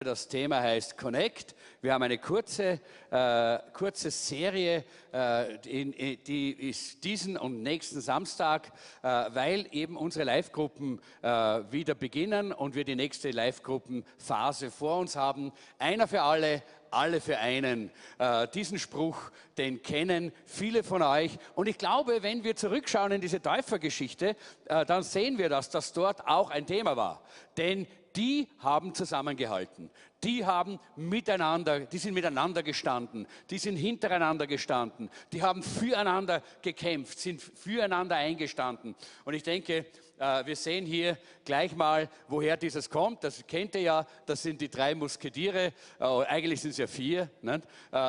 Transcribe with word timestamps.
Das 0.00 0.28
Thema 0.28 0.60
heißt 0.60 0.96
Connect. 0.96 1.56
Wir 1.82 1.92
haben 1.92 2.04
eine 2.04 2.18
kurze, 2.18 2.80
äh, 3.10 3.58
kurze 3.72 4.12
Serie, 4.12 4.84
äh, 5.12 5.56
in, 5.66 6.22
die 6.22 6.52
ist 6.52 7.02
diesen 7.02 7.36
und 7.36 7.64
nächsten 7.64 8.00
Samstag, 8.00 8.70
äh, 9.02 9.08
weil 9.08 9.66
eben 9.72 9.96
unsere 9.96 10.24
Live-Gruppen 10.24 11.00
äh, 11.20 11.28
wieder 11.72 11.96
beginnen 11.96 12.52
und 12.52 12.76
wir 12.76 12.84
die 12.84 12.94
nächste 12.94 13.32
Live-Gruppenphase 13.32 14.70
vor 14.70 15.00
uns 15.00 15.16
haben. 15.16 15.50
Einer 15.80 16.06
für 16.06 16.22
alle, 16.22 16.62
alle 16.92 17.20
für 17.20 17.38
einen. 17.38 17.90
Äh, 18.18 18.46
diesen 18.54 18.78
Spruch, 18.78 19.32
den 19.56 19.82
kennen 19.82 20.30
viele 20.46 20.84
von 20.84 21.02
euch. 21.02 21.38
Und 21.56 21.66
ich 21.66 21.76
glaube, 21.76 22.22
wenn 22.22 22.44
wir 22.44 22.54
zurückschauen 22.54 23.10
in 23.10 23.20
diese 23.20 23.42
Täufergeschichte, 23.42 24.36
äh, 24.66 24.86
dann 24.86 25.02
sehen 25.02 25.38
wir, 25.38 25.48
dass 25.48 25.70
das 25.70 25.92
dort 25.92 26.24
auch 26.28 26.50
ein 26.50 26.66
Thema 26.66 26.96
war. 26.96 27.20
Denn 27.56 27.88
die 28.16 28.48
haben 28.58 28.94
zusammengehalten. 28.94 29.90
Die 30.24 30.44
haben 30.44 30.80
miteinander, 30.96 31.80
die 31.80 31.98
sind 31.98 32.14
miteinander 32.14 32.62
gestanden, 32.62 33.26
die 33.50 33.58
sind 33.58 33.76
hintereinander 33.76 34.46
gestanden, 34.46 35.10
die 35.32 35.42
haben 35.42 35.62
füreinander 35.62 36.42
gekämpft, 36.60 37.18
sind 37.20 37.40
füreinander 37.40 38.16
eingestanden. 38.16 38.96
Und 39.24 39.34
ich 39.34 39.44
denke, 39.44 39.86
äh, 40.18 40.44
wir 40.46 40.56
sehen 40.56 40.84
hier 40.84 41.16
gleich 41.44 41.74
mal, 41.74 42.08
woher 42.26 42.56
dieses 42.56 42.90
kommt. 42.90 43.24
Das 43.24 43.46
kennt 43.46 43.74
ihr 43.74 43.80
ja, 43.82 44.06
das 44.26 44.42
sind 44.42 44.60
die 44.60 44.68
drei 44.68 44.94
Musketiere. 44.94 45.72
Äh, 45.98 46.04
eigentlich 46.04 46.60
sind 46.60 46.70
es 46.72 46.78
ja 46.78 46.86
vier. 46.86 47.30
Äh, 47.42 47.58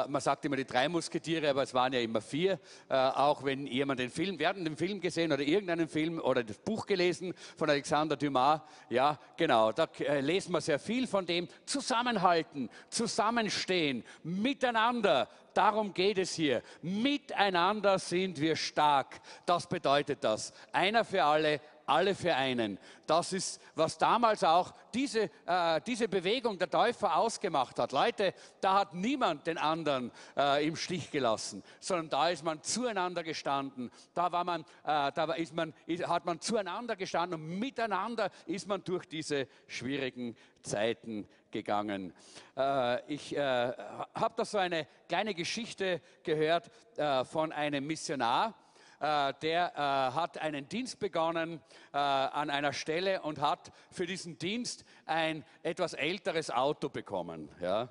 man 0.08 0.22
sagt 0.22 0.46
immer 0.46 0.56
die 0.56 0.66
drei 0.66 0.90
Musketiere, 0.90 1.50
aber 1.50 1.64
es 1.64 1.74
waren 1.74 1.94
ja 1.94 2.00
immer 2.00 2.22
vier. 2.22 2.60
Auch 2.90 3.44
wenn 3.44 3.68
jemand 3.68 4.00
den 4.00 4.10
Film, 4.10 4.40
wir 4.40 4.48
hatten 4.48 4.66
den 4.66 4.76
Film 4.76 5.00
gesehen 5.00 5.32
oder 5.32 5.44
irgendeinen 5.44 5.88
Film 5.88 6.20
oder 6.20 6.44
das 6.44 6.58
Buch 6.58 6.86
gelesen 6.86 7.34
von 7.56 7.70
Alexander 7.70 8.16
Dumas. 8.16 8.62
Ja, 8.90 9.20
genau, 9.38 9.72
da 9.72 9.88
lesen 10.20 10.54
wir 10.54 10.62
sehr 10.62 10.80
viel 10.80 11.08
von 11.08 11.26
dem. 11.26 11.48
Zusammenhalten, 11.66 12.70
zusammenstehen, 12.90 14.04
miteinander. 14.24 15.28
Darum 15.54 15.94
geht 15.94 16.18
es 16.18 16.34
hier. 16.34 16.62
Miteinander 16.82 18.00
sind 18.00 18.40
wir 18.40 18.56
stark. 18.56 19.20
Das 19.46 19.68
bedeutet 19.68 20.24
das. 20.24 20.54
Einer 20.72 21.04
für 21.04 21.24
alle, 21.24 21.60
alle 21.90 22.16
für 22.16 22.36
einen. 22.36 22.78
Das 23.08 23.34
ist, 23.34 23.62
was 23.76 23.98
damals 23.98 24.44
auch 24.44 24.74
diese, 24.94 25.30
äh, 25.46 25.82
diese 25.86 26.08
Bewegung 26.08 26.58
der 26.58 26.70
Täufer 26.70 27.16
ausgemacht 27.16 27.80
hat. 27.80 27.92
Leute, 27.92 28.34
da 28.62 28.80
hat 28.80 28.94
niemand 28.94 29.48
den 29.48 29.58
anderen 29.58 30.12
äh, 30.38 30.68
im 30.68 30.76
Stich 30.76 31.12
gelassen, 31.12 31.64
sondern 31.80 32.10
da 32.10 32.30
ist 32.30 32.44
man 32.44 32.62
zueinander 32.62 33.24
gestanden. 33.24 33.92
Da, 34.14 34.32
war 34.32 34.44
man, 34.44 34.62
äh, 34.62 35.12
da 35.12 35.34
ist 35.34 35.54
man, 35.54 35.74
ist, 35.86 36.08
hat 36.08 36.26
man 36.26 36.40
zueinander 36.40 36.96
gestanden 36.96 37.42
und 37.42 37.60
miteinander 37.60 38.30
ist 38.46 38.68
man 38.68 38.84
durch 38.84 39.06
diese 39.08 39.48
schwierigen 39.68 40.36
Zeiten 40.62 41.28
gegangen. 41.52 42.14
Äh, 42.56 43.14
ich 43.14 43.36
äh, 43.36 43.40
habe 43.40 44.34
da 44.38 44.46
so 44.46 44.58
eine 44.58 44.88
kleine 45.08 45.34
Geschichte 45.34 46.02
gehört 46.24 46.70
äh, 46.98 47.24
von 47.26 47.52
einem 47.52 47.86
Missionar, 47.86 48.54
äh, 49.00 49.34
der 49.42 49.72
äh, 49.76 49.80
hat 49.80 50.38
einen 50.40 50.68
Dienst 50.68 51.00
begonnen 51.00 51.62
äh, 51.94 51.98
an 51.98 52.50
einer 52.50 52.74
Stelle 52.74 53.22
und 53.22 53.40
hat 53.40 53.72
für 53.92 54.06
diesen 54.06 54.38
Dienst 54.38 54.84
ein 55.06 55.46
etwas 55.64 55.94
älteres 55.94 56.52
Auto 56.52 56.90
bekommen. 56.90 57.50
Ja. 57.62 57.90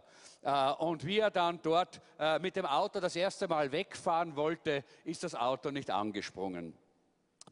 Und 0.79 1.05
wie 1.05 1.19
er 1.19 1.33
dann 1.33 1.61
dort 1.63 2.01
mit 2.41 2.55
dem 2.55 2.65
Auto 2.65 3.01
das 3.01 3.17
erste 3.17 3.49
Mal 3.49 3.73
wegfahren 3.73 4.37
wollte, 4.37 4.85
ist 5.05 5.25
das 5.25 5.35
Auto 5.35 5.73
nicht 5.73 5.91
angesprungen. 5.91 6.79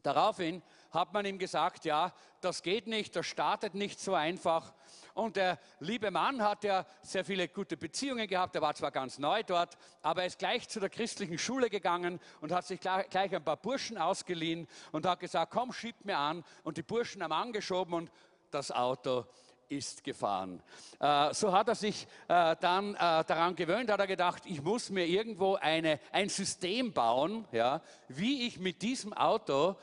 Daraufhin 0.03 0.61
hat 0.91 1.11
man 1.11 1.25
ihm 1.25 1.37
gesagt, 1.37 1.83
ja, 1.83 2.13
das 2.39 2.63
geht 2.63 2.87
nicht, 2.87 3.13
das 3.15 3.25
startet 3.25 3.75
nicht 3.75 3.99
so 3.99 4.13
einfach. 4.13 4.73
Und 5.17 5.35
der 5.35 5.57
liebe 5.79 6.11
Mann 6.11 6.43
hat 6.43 6.63
ja 6.63 6.85
sehr 7.01 7.25
viele 7.25 7.47
gute 7.47 7.75
Beziehungen 7.75 8.27
gehabt. 8.27 8.55
Er 8.55 8.61
war 8.61 8.75
zwar 8.75 8.91
ganz 8.91 9.17
neu 9.17 9.41
dort, 9.41 9.75
aber 10.03 10.21
er 10.21 10.27
ist 10.27 10.37
gleich 10.37 10.69
zu 10.69 10.79
der 10.79 10.91
christlichen 10.91 11.39
Schule 11.39 11.71
gegangen 11.71 12.19
und 12.39 12.51
hat 12.51 12.67
sich 12.67 12.79
gleich 12.79 13.35
ein 13.35 13.43
paar 13.43 13.57
Burschen 13.57 13.97
ausgeliehen 13.97 14.67
und 14.91 15.07
hat 15.07 15.19
gesagt, 15.19 15.51
komm, 15.51 15.73
schieb 15.73 16.05
mir 16.05 16.19
an. 16.19 16.43
Und 16.63 16.77
die 16.77 16.83
Burschen 16.83 17.23
haben 17.23 17.31
angeschoben 17.31 17.95
und 17.95 18.11
das 18.51 18.71
Auto 18.71 19.25
ist 19.69 20.03
gefahren. 20.03 20.61
Äh, 20.99 21.33
so 21.33 21.51
hat 21.51 21.67
er 21.67 21.75
sich 21.75 22.07
äh, 22.27 22.55
dann 22.59 22.95
äh, 22.95 22.97
daran 22.97 23.55
gewöhnt, 23.55 23.91
hat 23.91 23.99
er 23.99 24.07
gedacht, 24.07 24.43
ich 24.45 24.61
muss 24.61 24.89
mir 24.89 25.05
irgendwo 25.05 25.55
eine, 25.55 25.99
ein 26.11 26.29
System 26.29 26.93
bauen, 26.93 27.45
ja, 27.51 27.81
wie 28.07 28.47
ich 28.47 28.59
mit 28.59 28.81
diesem 28.81 29.13
Auto 29.13 29.75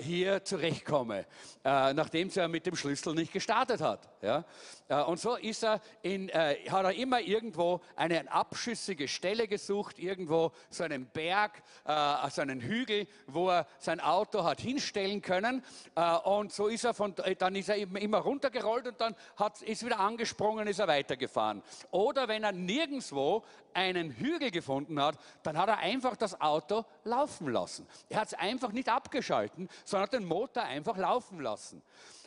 hier 0.00 0.44
zurechtkomme, 0.44 1.24
nachdem 1.62 2.30
er 2.34 2.48
mit 2.48 2.66
dem 2.66 2.76
Schlüssel 2.76 3.14
nicht 3.14 3.32
gestartet 3.32 3.80
hat. 3.80 4.08
Ja. 4.20 4.44
Und 5.06 5.18
so 5.18 5.36
ist 5.36 5.64
er 5.64 5.80
in, 6.02 6.28
hat 6.28 6.84
er 6.84 6.92
immer 6.92 7.20
irgendwo 7.20 7.80
eine 7.96 8.30
abschüssige 8.30 9.08
Stelle 9.08 9.48
gesucht, 9.48 9.98
irgendwo 9.98 10.52
so 10.70 10.84
einen 10.84 11.06
Berg, 11.06 11.62
so 12.30 12.42
einen 12.42 12.60
Hügel, 12.60 13.06
wo 13.26 13.48
er 13.48 13.66
sein 13.78 14.00
Auto 14.00 14.44
hat 14.44 14.60
hinstellen 14.60 15.22
können. 15.22 15.64
Und 16.24 16.52
so 16.52 16.66
ist 16.66 16.84
er 16.84 16.94
von, 16.94 17.14
dann 17.38 17.56
ist 17.56 17.68
er 17.68 17.76
immer 17.76 18.18
runtergerollt 18.18 18.86
und 18.86 19.00
dann 19.00 19.14
hat, 19.36 19.62
ist 19.62 19.84
wieder 19.84 19.98
angesprungen, 19.98 20.66
ist 20.66 20.78
er 20.78 20.88
weitergefahren. 20.88 21.62
Oder 21.90 22.28
wenn 22.28 22.44
er 22.44 22.52
nirgendwo 22.52 23.44
einen 23.74 24.10
Hügel 24.10 24.50
gefunden 24.50 25.00
hat, 25.00 25.16
dann 25.42 25.56
hat 25.56 25.68
er 25.68 25.78
einfach 25.78 26.16
das 26.16 26.38
Auto 26.40 26.84
laufen 27.04 27.48
lassen. 27.48 27.86
Er 28.08 28.20
hat 28.20 28.28
es 28.28 28.34
einfach 28.34 28.72
nicht 28.72 28.88
abgeschalten, 28.88 29.68
sondern 29.84 30.04
hat 30.04 30.12
den 30.12 30.24
Motor 30.26 30.64
einfach 30.64 30.96
laufen 30.96 31.40
lassen. 31.40 31.82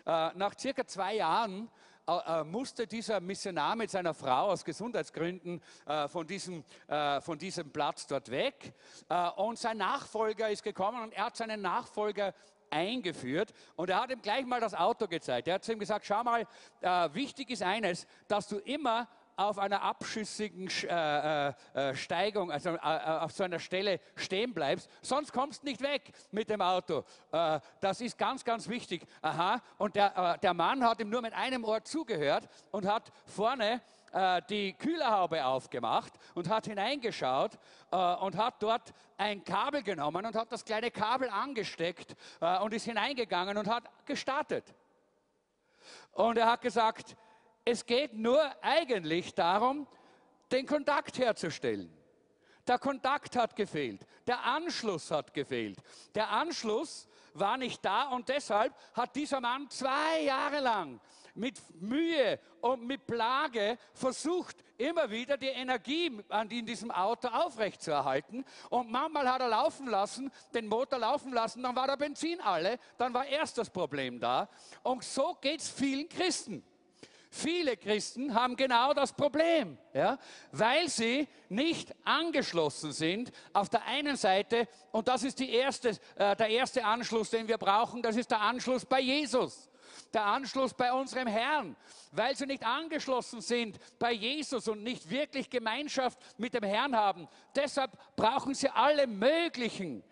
Äh, 0.06 0.30
nach 0.36 0.58
circa 0.58 0.86
zwei 0.86 1.16
Jahren 1.16 1.70
äh, 2.08 2.42
äh, 2.42 2.44
musste 2.44 2.86
dieser 2.86 3.20
Missionar 3.20 3.76
mit 3.76 3.90
seiner 3.90 4.14
Frau 4.14 4.52
aus 4.52 4.64
Gesundheitsgründen 4.64 5.60
äh, 5.88 6.08
von, 6.08 6.28
diesem, 6.28 6.64
von 7.22 7.38
diesem 7.38 7.72
Platz 7.72 8.06
dort 8.06 8.30
weg. 8.30 8.74
Und 9.38 9.58
sein 9.58 9.78
Nachfolger 9.78 10.50
ist 10.50 10.64
gekommen 10.64 11.02
und 11.02 11.14
er 11.14 11.26
hat 11.26 11.36
seinen 11.36 11.62
Nachfolger 11.62 12.34
eingeführt 12.70 13.54
und 13.76 13.90
er 13.90 14.02
hat 14.02 14.12
ihm 14.12 14.22
gleich 14.22 14.46
mal 14.46 14.60
das 14.60 14.74
Auto 14.74 15.08
gezeigt. 15.08 15.48
Er 15.48 15.56
hat 15.56 15.64
zu 15.64 15.72
ihm 15.74 15.80
gesagt, 15.80 16.06
schau 16.06 16.24
mal, 16.24 16.48
wichtig 17.14 17.50
ist 17.50 17.64
eines, 17.64 18.08
dass 18.28 18.48
du 18.48 18.58
immer 18.58 19.08
auf 19.36 19.60
einer 19.60 19.82
abschüssigen 19.82 20.70
äh, 20.84 21.48
äh, 21.50 21.54
äh, 21.74 21.96
Steigung, 21.96 22.52
also 22.52 22.70
äh, 22.70 22.76
äh, 22.76 23.20
auf 23.20 23.32
so 23.32 23.44
einer 23.44 23.60
Stelle 23.60 24.00
stehen 24.16 24.54
bleibst, 24.54 24.90
sonst 25.02 25.34
kommst 25.34 25.64
du 25.64 25.68
nicht 25.68 25.82
weg 25.82 26.12
mit 26.32 26.50
dem 26.50 26.62
Auto. 26.62 27.04
Äh, 27.32 27.60
das 27.82 28.02
ist 28.02 28.18
ganz, 28.18 28.46
ganz 28.46 28.70
wichtig. 28.70 29.06
Aha. 29.22 29.62
Und 29.78 29.96
der, 29.96 30.38
der 30.38 30.54
Mann 30.54 30.84
hat 30.84 31.00
ihm 31.00 31.10
nur 31.10 31.22
mit 31.22 31.34
einem 31.34 31.64
Ohr 31.64 31.84
zugehört 31.84 32.48
und 32.72 32.86
hat 32.86 33.12
vorne 33.26 33.82
die 34.50 34.72
Kühlerhaube 34.72 35.44
aufgemacht 35.44 36.14
und 36.36 36.48
hat 36.48 36.68
hineingeschaut 36.68 37.60
und 37.92 38.38
hat 38.38 38.64
dort 38.64 38.94
ein 39.18 39.44
Kabel 39.44 39.84
genommen 39.84 40.26
und 40.26 40.36
hat 40.36 40.50
das 40.54 40.64
kleine 40.64 40.90
Kabel 40.90 41.30
angesteckt 41.30 42.16
und 42.62 42.74
ist 42.74 42.86
hineingegangen 42.86 43.58
und 43.58 43.68
hat 43.68 43.84
gestartet. 44.06 44.74
Und 46.14 46.38
er 46.38 46.50
hat 46.50 46.62
gesagt, 46.62 47.18
es 47.66 47.86
geht 47.86 48.14
nur 48.14 48.40
eigentlich 48.64 49.34
darum, 49.34 49.88
den 50.52 50.68
Kontakt 50.68 51.18
herzustellen. 51.18 51.92
Der 52.68 52.80
Kontakt 52.80 53.36
hat 53.36 53.56
gefehlt, 53.56 54.06
der 54.26 54.44
Anschluss 54.44 55.12
hat 55.12 55.34
gefehlt. 55.34 55.78
Der 56.16 56.30
Anschluss 56.30 57.08
war 57.34 57.58
nicht 57.58 57.84
da 57.84 58.10
und 58.10 58.30
deshalb 58.30 58.74
hat 58.94 59.16
dieser 59.16 59.40
Mann 59.40 59.70
zwei 59.70 60.22
Jahre 60.22 60.62
lang 60.62 61.00
mit 61.36 61.62
Mühe 61.82 62.40
und 62.62 62.88
mit 62.88 63.06
Plage 63.06 63.78
versucht, 63.94 64.56
immer 64.78 65.10
wieder 65.12 65.38
die 65.38 65.48
Energie 65.48 66.12
in 66.50 66.66
diesem 66.66 66.92
Auto 66.92 67.28
aufrechtzuerhalten. 67.28 68.46
Und 68.70 68.90
manchmal 68.90 69.30
hat 69.30 69.42
er 69.42 69.50
laufen 69.50 69.88
lassen, 69.88 70.32
den 70.54 70.68
Motor 70.68 71.00
laufen 71.00 71.34
lassen, 71.34 71.62
dann 71.62 71.76
war 71.76 71.88
der 71.88 71.98
Benzin 71.98 72.40
alle, 72.42 72.80
dann 72.98 73.14
war 73.14 73.26
erst 73.28 73.58
das 73.58 73.70
Problem 73.70 74.20
da. 74.20 74.50
Und 74.82 75.04
so 75.04 75.38
geht 75.42 75.60
es 75.60 75.70
vielen 75.70 76.08
Christen. 76.10 76.64
Viele 77.38 77.76
Christen 77.76 78.34
haben 78.34 78.56
genau 78.56 78.94
das 78.94 79.12
Problem, 79.12 79.78
ja, 79.94 80.18
weil 80.54 80.88
sie 80.88 81.28
nicht 81.50 81.94
angeschlossen 82.06 82.94
sind 82.94 83.30
auf 83.52 83.68
der 83.68 83.86
einen 83.86 84.16
Seite, 84.16 84.70
und 84.94 85.10
das 85.10 85.24
ist 85.24 85.42
erste, 85.42 85.90
äh, 86.16 86.34
der 86.38 86.48
erste 86.48 86.86
Anschluss, 86.86 87.32
den 87.32 87.50
wir 87.50 87.58
brauchen, 87.58 88.02
das 88.02 88.16
ist 88.16 88.32
der 88.32 88.40
Anschluss 88.40 88.86
bei 88.86 89.02
Jesus 89.02 89.70
der 90.14 90.26
Anschluss 90.26 90.74
bei 90.74 90.94
unserem 90.94 91.28
Herrn, 91.28 91.76
weil 92.12 92.36
sie 92.36 92.46
nicht 92.46 92.66
angeschlossen 92.66 93.42
sind 93.42 93.78
bei 94.00 94.14
Jesus 94.14 94.68
und 94.68 94.82
nicht 94.82 95.10
wirklich 95.10 95.50
Gemeinschaft 95.50 96.18
mit 96.38 96.54
dem 96.54 96.64
Herrn 96.64 96.96
haben. 96.96 97.28
Deshalb 97.54 97.92
brauchen 98.16 98.54
sie 98.54 98.70
alle 98.70 99.08
möglichen 99.08 100.04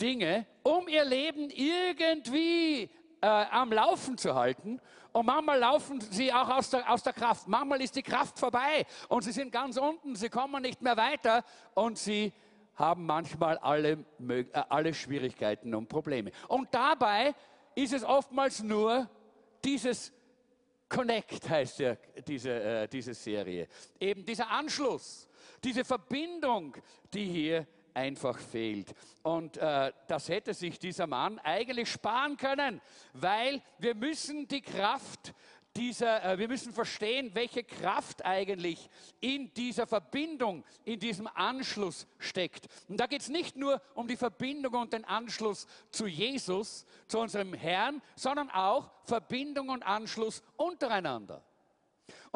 Dinge, 0.00 0.46
um 0.64 0.88
ihr 0.88 1.04
Leben 1.04 1.48
irgendwie 1.50 2.90
äh, 3.20 3.26
am 3.26 3.72
Laufen 3.72 4.18
zu 4.18 4.34
halten. 4.34 4.80
Und 5.16 5.24
manchmal 5.24 5.58
laufen 5.58 5.98
sie 5.98 6.30
auch 6.30 6.50
aus 6.50 6.68
der, 6.68 6.92
aus 6.92 7.02
der 7.02 7.14
Kraft. 7.14 7.48
Manchmal 7.48 7.80
ist 7.80 7.96
die 7.96 8.02
Kraft 8.02 8.38
vorbei 8.38 8.84
und 9.08 9.24
sie 9.24 9.32
sind 9.32 9.50
ganz 9.50 9.78
unten, 9.78 10.14
sie 10.14 10.28
kommen 10.28 10.60
nicht 10.60 10.82
mehr 10.82 10.94
weiter 10.94 11.42
und 11.72 11.96
sie 11.96 12.34
haben 12.74 13.06
manchmal 13.06 13.56
alle, 13.56 14.04
äh, 14.28 14.44
alle 14.68 14.92
Schwierigkeiten 14.92 15.74
und 15.74 15.88
Probleme. 15.88 16.32
Und 16.48 16.68
dabei 16.70 17.34
ist 17.74 17.94
es 17.94 18.04
oftmals 18.04 18.62
nur 18.62 19.08
dieses 19.64 20.12
Connect 20.86 21.48
heißt 21.48 21.78
ja 21.78 21.96
diese, 22.28 22.50
äh, 22.50 22.86
diese 22.86 23.14
Serie. 23.14 23.68
Eben 23.98 24.22
dieser 24.22 24.50
Anschluss, 24.50 25.30
diese 25.64 25.82
Verbindung, 25.82 26.76
die 27.14 27.24
hier 27.24 27.66
einfach 27.96 28.38
fehlt. 28.38 28.94
Und 29.22 29.56
äh, 29.56 29.92
das 30.06 30.28
hätte 30.28 30.54
sich 30.54 30.78
dieser 30.78 31.06
Mann 31.06 31.38
eigentlich 31.40 31.90
sparen 31.90 32.36
können, 32.36 32.80
weil 33.14 33.62
wir 33.78 33.94
müssen 33.94 34.46
die 34.46 34.60
Kraft 34.60 35.34
dieser, 35.76 36.24
äh, 36.24 36.38
wir 36.38 36.48
müssen 36.48 36.72
verstehen, 36.72 37.30
welche 37.34 37.64
Kraft 37.64 38.24
eigentlich 38.24 38.88
in 39.20 39.52
dieser 39.54 39.86
Verbindung, 39.86 40.64
in 40.84 40.98
diesem 40.98 41.26
Anschluss 41.26 42.06
steckt. 42.18 42.66
Und 42.88 42.98
da 42.98 43.06
geht 43.06 43.22
es 43.22 43.28
nicht 43.28 43.56
nur 43.56 43.80
um 43.94 44.08
die 44.08 44.16
Verbindung 44.16 44.74
und 44.74 44.92
den 44.92 45.04
Anschluss 45.04 45.66
zu 45.90 46.06
Jesus, 46.06 46.86
zu 47.06 47.18
unserem 47.18 47.54
Herrn, 47.54 48.02
sondern 48.14 48.50
auch 48.50 48.90
Verbindung 49.04 49.68
und 49.68 49.82
Anschluss 49.82 50.42
untereinander. 50.56 51.42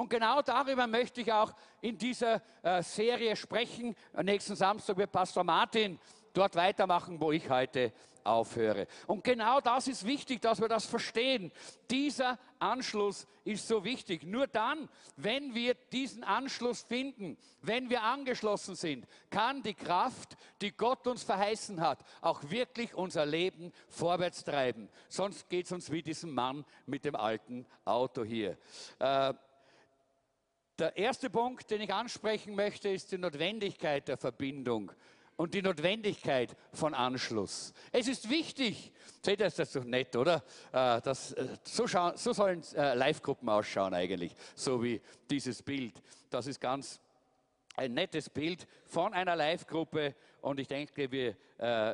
Und 0.01 0.09
genau 0.09 0.41
darüber 0.41 0.87
möchte 0.87 1.21
ich 1.21 1.31
auch 1.31 1.53
in 1.83 1.99
dieser 1.99 2.41
äh, 2.63 2.83
Serie 2.83 3.37
sprechen. 3.37 3.95
Nächsten 4.23 4.57
Samstag 4.57 4.97
wird 4.97 5.13
Pastor 5.13 5.45
Martin 5.45 5.99
dort 6.33 6.57
weitermachen, 6.57 7.21
wo 7.21 7.33
ich 7.33 7.51
heute 7.51 7.93
aufhöre. 8.25 8.87
Und 9.07 9.25
genau 9.25 9.61
das 9.61 9.89
ist 9.89 10.07
wichtig, 10.07 10.41
dass 10.41 10.59
wir 10.59 10.69
das 10.69 10.87
verstehen. 10.87 11.53
Dieser 11.91 12.39
Anschluss 12.59 13.27
ist 13.45 13.69
so 13.69 13.85
wichtig. 13.85 14.23
Nur 14.23 14.47
dann, 14.47 14.89
wenn 15.17 15.55
wir 15.55 15.75
diesen 15.93 16.25
Anschluss 16.25 16.81
finden, 16.81 17.37
wenn 17.61 17.91
wir 17.91 18.03
angeschlossen 18.03 18.77
sind, 18.77 19.07
kann 19.29 19.63
die 19.63 19.75
Kraft, 19.75 20.39
die 20.63 20.73
Gott 20.73 21.07
uns 21.09 21.25
verheißen 21.25 21.79
hat, 21.83 22.03
auch 22.23 22.41
wirklich 22.45 22.95
unser 22.95 23.27
Leben 23.27 23.71
vorwärts 23.91 24.45
treiben. 24.45 24.89
Sonst 25.11 25.51
geht 25.51 25.67
es 25.67 25.73
uns 25.73 25.93
wie 25.93 26.03
diesem 26.03 26.33
Mann 26.33 26.65
mit 26.87 27.05
dem 27.05 27.17
alten 27.17 27.67
Auto 27.85 28.25
hier. 28.25 28.57
Äh, 28.99 29.35
der 30.81 30.97
erste 30.97 31.29
Punkt, 31.29 31.71
den 31.71 31.83
ich 31.83 31.93
ansprechen 31.93 32.55
möchte, 32.55 32.89
ist 32.89 33.13
die 33.13 33.19
Notwendigkeit 33.19 34.09
der 34.09 34.17
Verbindung 34.17 34.91
und 35.37 35.53
die 35.53 35.63
Notwendigkeit 35.63 36.57
von 36.73 36.95
Anschluss. 36.95 37.75
Es 37.93 38.09
ist 38.09 38.31
wichtig, 38.31 38.91
seht 39.23 39.41
ihr, 39.41 39.47
ist 39.47 39.59
das 39.59 39.73
doch 39.73 39.85
nett, 39.85 40.17
oder? 40.17 40.43
Äh, 40.73 41.01
das, 41.03 41.33
äh, 41.33 41.49
so, 41.65 41.87
schauen, 41.87 42.17
so 42.17 42.33
sollen 42.33 42.63
äh, 42.75 42.95
Live-Gruppen 42.95 43.49
ausschauen 43.49 43.93
eigentlich, 43.93 44.35
so 44.55 44.83
wie 44.83 45.01
dieses 45.31 45.63
Bild. 45.63 45.95
Das 46.31 46.47
ist 46.47 46.61
ganz 46.61 46.99
ein 47.77 47.95
nettes 47.95 48.29
Bild 48.29 48.67
von 48.87 49.15
einer 49.15 49.37
Live-Gruppe 49.37 50.15
und 50.41 50.61
ich 50.61 50.69
denke, 50.69 51.11
wir, 51.11 51.37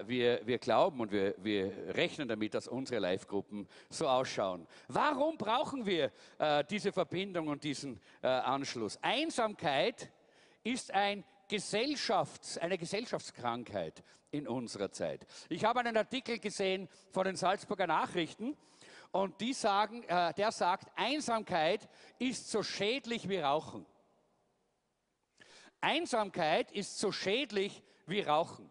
wir, 0.06 0.40
wir 0.44 0.58
glauben 0.58 1.00
und 1.00 1.12
wir, 1.12 1.34
wir 1.38 1.94
rechnen 1.94 2.26
damit, 2.28 2.54
dass 2.54 2.66
unsere 2.66 3.00
Live-Gruppen 3.00 3.68
so 3.90 4.08
ausschauen. 4.08 4.66
Warum 4.88 5.36
brauchen 5.36 5.86
wir 5.86 6.10
diese 6.70 6.92
Verbindung 6.92 7.48
und 7.48 7.62
diesen 7.62 8.00
Anschluss? 8.22 8.98
Einsamkeit 9.02 10.10
ist 10.64 10.92
ein 10.92 11.24
Gesellschafts-, 11.48 12.58
eine 12.58 12.78
Gesellschaftskrankheit 12.78 14.02
in 14.30 14.48
unserer 14.48 14.90
Zeit. 14.90 15.26
Ich 15.48 15.64
habe 15.64 15.80
einen 15.80 15.96
Artikel 15.96 16.38
gesehen 16.38 16.88
von 17.10 17.24
den 17.24 17.36
Salzburger 17.36 17.86
Nachrichten 17.86 18.56
und 19.12 19.40
die 19.40 19.52
sagen, 19.52 20.02
äh, 20.04 20.34
der 20.34 20.52
sagt, 20.52 20.90
Einsamkeit 20.96 21.88
ist 22.18 22.50
so 22.50 22.62
schädlich 22.62 23.28
wie 23.28 23.38
Rauchen. 23.38 23.86
Einsamkeit 25.86 26.72
ist 26.72 26.98
so 26.98 27.12
schädlich 27.12 27.80
wie 28.06 28.20
Rauchen. 28.20 28.68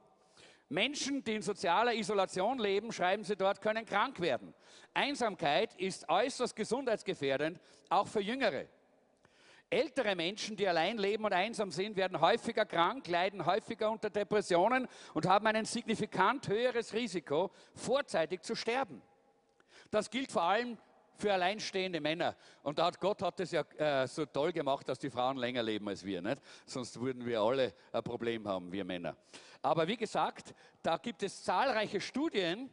Menschen, 0.68 1.24
die 1.24 1.36
in 1.36 1.42
sozialer 1.42 1.94
Isolation 1.94 2.60
leben, 2.60 2.92
schreiben 2.92 3.24
sie 3.24 3.38
dort, 3.38 3.62
können 3.62 3.86
krank 3.86 4.20
werden. 4.20 4.54
Einsamkeit 4.94 5.74
ist 5.76 6.10
äußerst 6.10 6.54
gesundheitsgefährdend, 6.58 7.58
auch 7.88 8.10
für 8.10 8.20
Jüngere. 8.20 8.66
Ältere 9.70 10.14
Menschen, 10.18 10.58
die 10.58 10.68
allein 10.68 10.98
leben 10.98 11.24
und 11.24 11.32
einsam 11.32 11.72
sind, 11.72 11.96
werden 11.96 12.20
häufiger 12.20 12.66
krank, 12.66 13.08
leiden 13.08 13.46
häufiger 13.46 13.92
unter 13.92 14.10
Depressionen 14.10 14.86
und 15.14 15.26
haben 15.26 15.48
ein 15.48 15.64
signifikant 15.64 16.50
höheres 16.50 16.94
Risiko, 16.94 17.50
vorzeitig 17.76 18.42
zu 18.42 18.56
sterben. 18.56 19.02
Das 19.90 20.10
gilt 20.10 20.34
vor 20.34 20.44
allem 20.44 20.78
für 21.18 21.34
alleinstehende 21.34 22.02
Männer. 22.02 22.36
Und 22.64 22.80
da 22.80 22.86
hat 22.86 23.00
Gott 23.00 23.22
hat 23.22 23.40
es 23.40 23.52
ja 23.52 23.62
äh, 23.78 24.08
so 24.08 24.26
toll 24.26 24.52
gemacht, 24.52 24.88
dass 24.88 25.00
die 25.00 25.10
Frauen 25.10 25.38
länger 25.38 25.64
leben 25.64 25.88
als 25.88 26.04
wir. 26.06 26.22
Nicht? 26.22 26.42
Sonst 26.66 27.00
würden 27.00 27.26
wir 27.26 27.42
alle 27.42 27.74
ein 27.92 28.04
Problem 28.04 28.48
haben, 28.48 28.72
wir 28.72 28.86
Männer. 28.86 29.16
Aber 29.62 29.88
wie 29.88 29.98
gesagt, 29.98 30.54
da 30.82 30.98
gibt 30.98 31.24
es 31.24 31.44
zahlreiche 31.44 32.02
Studien, 32.02 32.70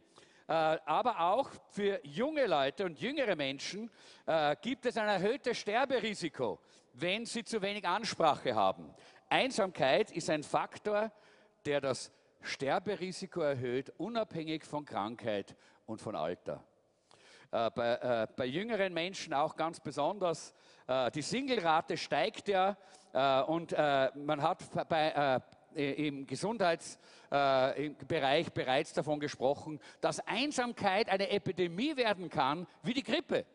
äh, 0.47 0.53
aber 0.53 1.19
auch 1.19 1.49
für 1.69 1.99
junge 2.05 2.45
Leute 2.45 2.85
und 2.85 2.99
jüngere 2.99 3.35
Menschen 3.35 3.89
äh, 4.25 4.55
gibt 4.61 4.85
es 4.85 4.97
ein 4.97 5.07
erhöhtes 5.07 5.57
Sterberisiko 5.57 6.59
wenn 6.93 7.25
sie 7.25 7.43
zu 7.43 7.61
wenig 7.61 7.87
Ansprache 7.87 8.55
haben. 8.55 8.93
Einsamkeit 9.29 10.11
ist 10.11 10.29
ein 10.29 10.43
Faktor, 10.43 11.11
der 11.65 11.81
das 11.81 12.11
Sterberisiko 12.41 13.41
erhöht, 13.41 13.91
unabhängig 13.97 14.63
von 14.63 14.85
Krankheit 14.85 15.55
und 15.85 16.01
von 16.01 16.15
Alter. 16.15 16.63
Äh, 17.53 17.69
bei, 17.75 17.93
äh, 17.93 18.27
bei, 18.35 18.45
jüngeren 18.47 18.93
Menschen 18.95 19.31
auch 19.31 19.55
ganz 19.55 19.79
besonders. 19.79 20.55
Äh, 20.87 21.11
die 21.11 21.21
Single-Rate 21.21 21.97
steigt 21.97 22.47
ja 22.47 22.75
äh, 23.13 23.43
und 23.43 23.73
äh, 23.73 24.09
man 24.15 24.41
hat 24.41 24.63
bei, 24.89 25.39
äh, 25.75 26.07
im 26.07 26.25
Gesundheitsbereich 26.25 28.51
bereits 28.53 28.93
davon 28.93 29.19
gesprochen, 29.19 29.79
dass 30.01 30.19
Einsamkeit 30.21 31.09
eine 31.09 31.29
Epidemie 31.29 31.95
werden 31.95 32.27
kann 32.27 32.65
wie 32.81 32.95
die 32.95 33.03
Grippe. 33.03 33.45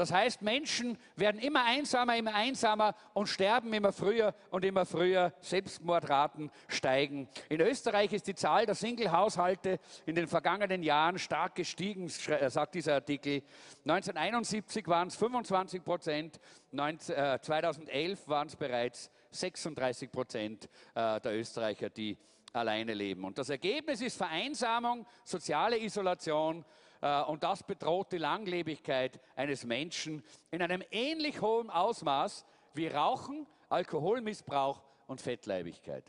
Das 0.00 0.12
heißt, 0.12 0.40
Menschen 0.40 0.96
werden 1.14 1.38
immer 1.42 1.62
einsamer, 1.66 2.16
immer 2.16 2.32
einsamer 2.32 2.94
und 3.12 3.26
sterben 3.26 3.70
immer 3.74 3.92
früher 3.92 4.34
und 4.48 4.64
immer 4.64 4.86
früher. 4.86 5.34
Selbstmordraten 5.40 6.50
steigen. 6.68 7.28
In 7.50 7.60
Österreich 7.60 8.10
ist 8.14 8.26
die 8.26 8.34
Zahl 8.34 8.64
der 8.64 8.74
Single-Haushalte 8.74 9.78
in 10.06 10.14
den 10.14 10.26
vergangenen 10.26 10.82
Jahren 10.82 11.18
stark 11.18 11.54
gestiegen, 11.54 12.10
äh, 12.28 12.48
sagt 12.48 12.76
dieser 12.76 12.94
Artikel. 12.94 13.42
1971 13.84 14.88
waren 14.88 15.08
es 15.08 15.16
25 15.16 15.84
Prozent, 15.84 16.40
2011 16.72 18.26
waren 18.26 18.48
es 18.48 18.56
bereits 18.56 19.10
36 19.32 20.10
Prozent 20.10 20.64
äh, 20.94 21.20
der 21.20 21.38
Österreicher, 21.38 21.90
die 21.90 22.16
alleine 22.54 22.94
leben. 22.94 23.22
Und 23.22 23.36
das 23.36 23.50
Ergebnis 23.50 24.00
ist 24.00 24.16
Vereinsamung, 24.16 25.06
soziale 25.24 25.78
Isolation, 25.78 26.64
und 27.00 27.42
das 27.42 27.62
bedroht 27.62 28.12
die 28.12 28.18
Langlebigkeit 28.18 29.20
eines 29.34 29.64
Menschen 29.64 30.22
in 30.50 30.60
einem 30.60 30.82
ähnlich 30.90 31.40
hohen 31.40 31.70
Ausmaß 31.70 32.44
wie 32.74 32.88
Rauchen, 32.88 33.46
Alkoholmissbrauch 33.68 34.82
und 35.06 35.20
Fettleibigkeit. 35.20 36.04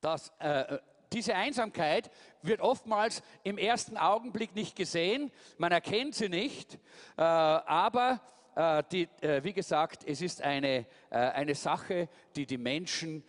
Das, 0.00 0.32
äh, 0.38 0.78
diese 1.12 1.34
Einsamkeit 1.34 2.10
wird 2.42 2.60
oftmals 2.60 3.22
im 3.42 3.56
ersten 3.56 3.96
Augenblick 3.96 4.54
nicht 4.54 4.76
gesehen, 4.76 5.30
man 5.58 5.72
erkennt 5.72 6.14
sie 6.14 6.28
nicht, 6.28 6.74
äh, 7.16 7.22
aber 7.22 8.20
äh, 8.54 8.82
die, 8.90 9.08
äh, 9.20 9.42
wie 9.42 9.52
gesagt, 9.52 10.04
es 10.06 10.20
ist 10.22 10.42
eine, 10.42 10.86
äh, 11.10 11.16
eine 11.16 11.54
Sache, 11.54 12.08
die 12.36 12.46
die 12.46 12.58
Menschen 12.58 13.24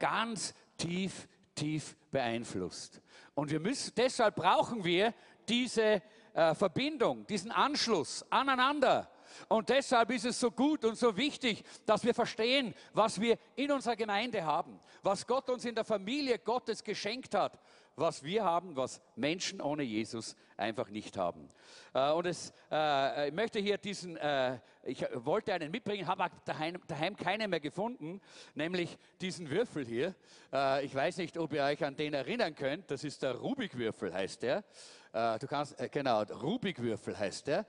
ganz 0.00 0.54
tief, 0.76 1.28
tief 1.54 1.96
beeinflusst. 2.10 3.00
Und 3.34 3.50
wir 3.50 3.60
müssen, 3.60 3.92
deshalb 3.96 4.36
brauchen 4.36 4.84
wir 4.84 5.14
diese 5.48 6.02
äh, 6.34 6.54
Verbindung, 6.54 7.26
diesen 7.26 7.50
Anschluss 7.50 8.24
aneinander. 8.30 9.10
Und 9.48 9.70
deshalb 9.70 10.10
ist 10.10 10.26
es 10.26 10.38
so 10.38 10.50
gut 10.50 10.84
und 10.84 10.96
so 10.96 11.16
wichtig, 11.16 11.64
dass 11.86 12.04
wir 12.04 12.14
verstehen, 12.14 12.74
was 12.92 13.20
wir 13.20 13.38
in 13.56 13.70
unserer 13.70 13.96
Gemeinde 13.96 14.44
haben, 14.44 14.78
was 15.02 15.26
Gott 15.26 15.48
uns 15.48 15.64
in 15.64 15.74
der 15.74 15.84
Familie 15.84 16.38
Gottes 16.38 16.84
geschenkt 16.84 17.34
hat, 17.34 17.58
was 17.96 18.22
wir 18.22 18.44
haben, 18.44 18.76
was 18.76 19.00
Menschen 19.16 19.60
ohne 19.60 19.82
Jesus 19.82 20.36
einfach 20.62 20.88
nicht 20.88 21.16
haben. 21.16 21.48
Äh, 21.92 22.10
und 22.12 22.26
es, 22.26 22.52
äh, 22.70 23.28
ich 23.28 23.34
möchte 23.34 23.58
hier 23.58 23.78
diesen, 23.78 24.16
äh, 24.16 24.58
ich 24.84 25.04
wollte 25.14 25.52
einen 25.52 25.70
mitbringen, 25.70 26.06
habe 26.06 26.26
daheim, 26.44 26.78
daheim 26.86 27.16
keinen 27.16 27.50
mehr 27.50 27.60
gefunden, 27.60 28.20
nämlich 28.54 28.96
diesen 29.20 29.50
Würfel 29.50 29.84
hier. 29.84 30.14
Äh, 30.52 30.84
ich 30.84 30.94
weiß 30.94 31.18
nicht, 31.18 31.36
ob 31.36 31.52
ihr 31.52 31.62
euch 31.64 31.84
an 31.84 31.96
den 31.96 32.14
erinnern 32.14 32.54
könnt, 32.54 32.90
das 32.90 33.04
ist 33.04 33.22
der 33.22 33.34
Rubik-Würfel, 33.34 34.12
heißt 34.12 34.42
der. 34.42 34.64
Äh, 35.12 35.38
du 35.38 35.46
kannst, 35.46 35.78
äh, 35.78 35.88
genau, 35.88 36.22
Rubik-Würfel 36.22 37.18
heißt 37.18 37.46
der. 37.46 37.66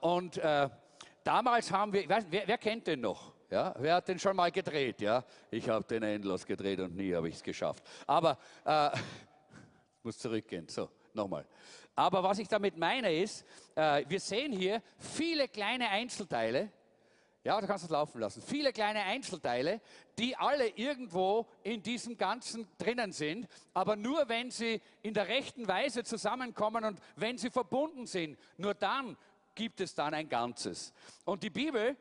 und 0.00 0.40
damals 1.24 1.70
haben 1.70 1.92
wir, 1.92 2.08
weiß, 2.08 2.26
wer, 2.30 2.46
wer 2.46 2.58
kennt 2.58 2.86
den 2.86 3.00
noch? 3.00 3.32
Ja, 3.50 3.74
wer 3.78 3.94
hat 3.94 4.08
den 4.08 4.18
schon 4.18 4.36
mal 4.36 4.52
gedreht? 4.52 5.00
Ja, 5.00 5.24
ich 5.50 5.66
habe 5.70 5.84
den 5.86 6.02
endlos 6.02 6.44
gedreht 6.44 6.80
und 6.80 6.94
nie 6.94 7.14
habe 7.14 7.30
ich 7.30 7.36
es 7.36 7.42
geschafft. 7.42 7.82
Aber 8.06 8.38
äh, 8.64 8.90
muss 10.02 10.18
zurückgehen. 10.18 10.68
So, 10.68 10.90
nochmal. 11.14 11.46
Aber 11.98 12.22
was 12.22 12.38
ich 12.38 12.46
damit 12.46 12.76
meine 12.76 13.12
ist, 13.12 13.44
äh, 13.74 14.04
wir 14.06 14.20
sehen 14.20 14.52
hier 14.52 14.80
viele 14.98 15.48
kleine 15.48 15.88
Einzelteile. 15.88 16.70
Ja, 17.42 17.60
du 17.60 17.66
kannst 17.66 17.86
es 17.86 17.90
laufen 17.90 18.20
lassen. 18.20 18.40
Viele 18.40 18.72
kleine 18.72 19.02
Einzelteile, 19.02 19.80
die 20.16 20.36
alle 20.36 20.68
irgendwo 20.68 21.48
in 21.64 21.82
diesem 21.82 22.16
Ganzen 22.16 22.68
drinnen 22.78 23.10
sind, 23.10 23.48
aber 23.74 23.96
nur 23.96 24.28
wenn 24.28 24.52
sie 24.52 24.80
in 25.02 25.12
der 25.12 25.26
rechten 25.26 25.66
Weise 25.66 26.04
zusammenkommen 26.04 26.84
und 26.84 27.00
wenn 27.16 27.36
sie 27.36 27.50
verbunden 27.50 28.06
sind, 28.06 28.38
nur 28.58 28.74
dann 28.74 29.16
gibt 29.56 29.80
es 29.80 29.92
dann 29.92 30.14
ein 30.14 30.28
Ganzes. 30.28 30.92
Und 31.24 31.42
die 31.42 31.50
Bibel 31.50 31.96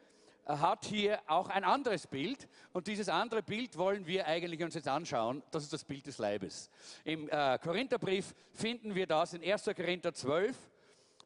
hat 0.48 0.86
hier 0.86 1.20
auch 1.28 1.50
ein 1.50 1.64
anderes 1.64 2.08
Bild 2.08 2.48
und 2.74 2.88
dieses 2.88 3.10
andere 3.10 3.44
Bild 3.44 3.78
wollen 3.78 4.08
wir 4.08 4.28
eigentlich 4.28 4.64
uns 4.64 4.76
jetzt 4.76 4.88
anschauen. 4.88 5.44
Das 5.52 5.64
ist 5.64 5.74
das 5.74 5.84
Bild 5.84 6.08
des 6.08 6.18
Leibes. 6.18 6.70
Im 7.04 7.28
äh, 7.30 7.60
Korintherbrief 7.62 8.34
finden 8.54 8.96
wir 8.96 9.08
das 9.08 9.34
in 9.34 9.44
1. 9.44 9.66
Korinther 9.76 10.14
12, 10.14 10.56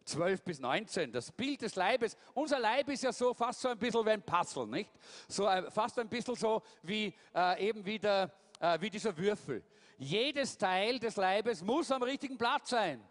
12 0.05 0.43
bis 0.43 0.59
19. 0.59 1.11
Das 1.11 1.31
Bild 1.31 1.61
des 1.61 1.75
Leibes. 1.75 2.17
Unser 2.33 2.59
Leib 2.59 2.89
ist 2.89 3.03
ja 3.03 3.13
so 3.13 3.33
fast 3.33 3.61
so 3.61 3.69
ein 3.69 3.77
bisschen 3.77 4.05
wie 4.05 4.09
ein 4.09 4.23
Puzzle, 4.23 4.67
nicht? 4.67 4.89
So 5.27 5.47
äh, 5.47 5.69
fast 5.69 5.99
ein 5.99 6.09
bisschen 6.09 6.35
so 6.35 6.63
wie 6.81 7.13
äh, 7.35 7.67
eben 7.67 7.85
wie, 7.85 7.99
der, 7.99 8.31
äh, 8.59 8.79
wie 8.81 8.89
dieser 8.89 9.15
Würfel. 9.15 9.63
Jedes 9.97 10.57
Teil 10.57 10.97
des 10.97 11.15
Leibes 11.15 11.61
muss 11.61 11.91
am 11.91 12.01
richtigen 12.01 12.37
Platz 12.37 12.71
sein. 12.71 13.03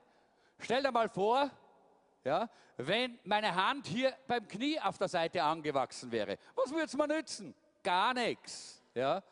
Stell 0.58 0.82
dir 0.82 0.90
mal 0.90 1.08
vor, 1.08 1.50
ja, 2.24 2.48
wenn 2.76 3.18
meine 3.24 3.54
Hand 3.54 3.86
hier 3.86 4.14
beim 4.26 4.46
Knie 4.46 4.80
auf 4.80 4.98
der 4.98 5.08
Seite 5.08 5.42
angewachsen 5.42 6.10
wäre, 6.10 6.38
was 6.54 6.70
würde 6.70 6.84
es 6.84 6.96
mir 6.96 7.06
nützen? 7.06 7.54
Gar 7.82 8.14
nichts. 8.14 8.82
Ja? 8.94 9.22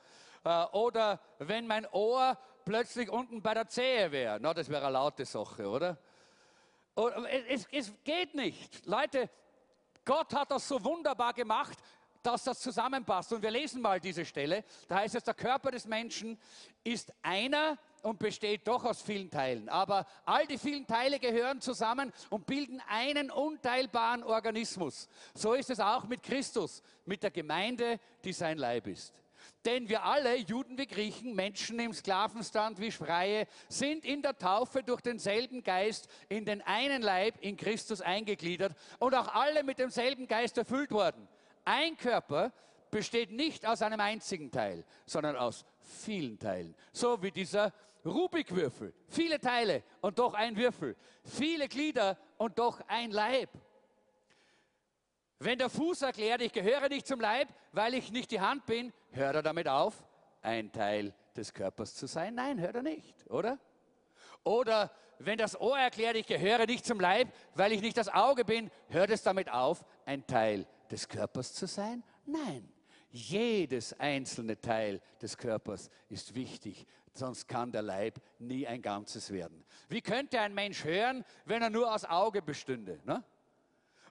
Äh, 0.45 0.65
oder 0.73 1.21
wenn 1.39 1.67
mein 1.67 1.87
Ohr 1.87 2.39
plötzlich 2.65 3.11
unten 3.11 3.43
bei 3.43 3.55
der 3.55 3.67
Zehe 3.67 4.11
wäre, 4.13 4.39
na, 4.41 4.55
das 4.55 4.69
wäre 4.69 4.83
eine 4.83 4.93
laute 4.93 5.25
Sache, 5.25 5.69
oder? 5.69 5.99
oder 6.95 7.31
es, 7.49 7.67
es 7.71 7.93
geht 8.05 8.35
nicht. 8.35 8.85
Leute, 8.87 9.31
Gott 10.05 10.35
hat 10.35 10.51
das 10.51 10.67
so 10.67 10.83
wunderbar 10.83 11.33
gemacht, 11.33 11.79
dass 12.29 12.45
das 12.45 12.61
zusammenpasst. 12.61 13.33
Und 13.33 13.43
wir 13.43 13.51
lesen 13.51 13.81
mal 13.81 14.01
diese 14.01 14.25
Stelle. 14.25 14.63
Da 14.87 14.97
heißt 14.97 15.15
es, 15.15 15.25
der 15.25 15.35
Körper 15.35 15.71
des 15.71 15.87
Menschen 15.87 16.39
ist 16.85 17.13
einer 17.23 17.79
und 18.03 18.19
besteht 18.19 18.69
doch 18.69 18.85
aus 18.85 19.01
vielen 19.01 19.31
Teilen. 19.31 19.69
Aber 19.71 20.07
all 20.27 20.47
die 20.47 20.59
vielen 20.59 20.87
Teile 20.87 21.19
gehören 21.19 21.63
zusammen 21.63 22.13
und 22.29 22.47
bilden 22.47 22.83
einen 22.89 23.31
unteilbaren 23.31 24.23
Organismus. 24.23 25.09
So 25.35 25.55
ist 25.55 25.71
es 25.71 25.81
auch 25.81 26.05
mit 26.05 26.23
Christus, 26.23 26.83
mit 27.07 27.23
der 27.23 27.31
Gemeinde, 27.31 27.99
die 28.25 28.35
sein 28.35 28.59
Leib 28.59 28.87
ist. 28.87 29.15
Denn 29.65 29.89
wir 29.89 30.05
alle, 30.05 30.37
Juden 30.37 30.77
wie 30.77 30.87
Griechen, 30.87 31.35
Menschen 31.35 31.79
im 31.81 31.95
Sklavenstand 31.95 32.79
wie 32.79 32.91
Freie, 32.91 33.47
sind 33.69 34.05
in 34.05 34.21
der 34.21 34.37
Taufe 34.37 34.83
durch 34.83 35.01
denselben 35.01 35.63
Geist 35.63 36.09
in 36.29 36.45
den 36.45 36.61
einen 36.63 37.01
Leib 37.01 37.37
in 37.41 37.57
Christus 37.57 38.03
eingegliedert 38.03 38.77
und 38.99 39.15
auch 39.15 39.35
alle 39.35 39.65
mit 39.65 39.79
demselben 39.79 40.29
Geist 40.29 40.59
erfüllt 40.59 40.91
worden. 40.91 41.27
Ein 41.69 41.99
Körper 41.99 42.51
besteht 42.91 43.31
nicht 43.31 43.67
aus 43.67 43.83
einem 43.83 44.01
einzigen 44.01 44.51
Teil, 44.51 44.87
sondern 45.05 45.37
aus 45.37 45.67
vielen 45.81 46.39
Teilen. 46.39 46.75
So 46.93 47.23
wie 47.23 47.31
dieser 47.31 47.75
Rubikwürfel. 48.07 48.95
Viele 49.07 49.39
Teile 49.39 49.83
und 50.01 50.19
doch 50.19 50.33
ein 50.33 50.57
Würfel. 50.57 50.97
Viele 51.25 51.69
Glieder 51.69 52.17
und 52.39 52.59
doch 52.59 52.81
ein 52.89 53.11
Leib. 53.11 53.51
Wenn 55.41 55.59
der 55.59 55.69
Fuß 55.69 56.01
erklärt, 56.01 56.41
ich 56.41 56.55
gehöre 56.55 56.89
nicht 56.89 57.07
zum 57.07 57.21
Leib, 57.21 57.49
weil 57.73 57.93
ich 57.93 58.11
nicht 58.13 58.31
die 58.31 58.41
Hand 58.41 58.65
bin, 58.65 58.91
hört 59.11 59.35
er 59.35 59.43
damit 59.43 59.69
auf, 59.69 60.07
ein 60.41 60.73
Teil 60.73 61.15
des 61.37 61.53
Körpers 61.53 61.95
zu 61.95 62.07
sein? 62.07 62.35
Nein, 62.35 62.59
hört 62.59 62.77
er 62.77 62.83
nicht, 62.83 63.29
oder? 63.29 63.59
Oder 64.43 64.91
wenn 65.19 65.37
das 65.37 65.61
Ohr 65.61 65.79
erklärt, 65.79 66.17
ich 66.17 66.27
gehöre 66.27 66.65
nicht 66.65 66.87
zum 66.87 66.99
Leib, 66.99 67.29
weil 67.55 67.73
ich 67.73 67.83
nicht 67.83 67.99
das 67.99 68.09
Auge 68.09 68.47
bin, 68.47 68.71
hört 68.89 69.11
es 69.11 69.23
damit 69.23 69.51
auf, 69.51 69.85
ein 70.07 70.27
Teil 70.27 70.67
des 70.91 71.09
Körpers 71.09 71.55
zu 71.55 71.67
sein? 71.67 72.03
Nein. 72.25 72.69
Jedes 73.11 73.99
einzelne 73.99 74.61
Teil 74.61 75.01
des 75.21 75.37
Körpers 75.37 75.89
ist 76.11 76.35
wichtig, 76.35 76.87
sonst 77.15 77.49
kann 77.49 77.73
der 77.73 77.83
Leib 77.83 78.21
nie 78.39 78.67
ein 78.67 78.83
Ganzes 78.83 79.31
werden. 79.31 79.65
Wie 79.89 80.03
könnte 80.03 80.39
ein 80.41 80.55
Mensch 80.55 80.85
hören, 80.85 81.25
wenn 81.47 81.63
er 81.63 81.71
nur 81.71 81.93
aus 81.93 82.05
Auge 82.05 82.43
bestünde? 82.43 83.01
Ne? 83.05 83.25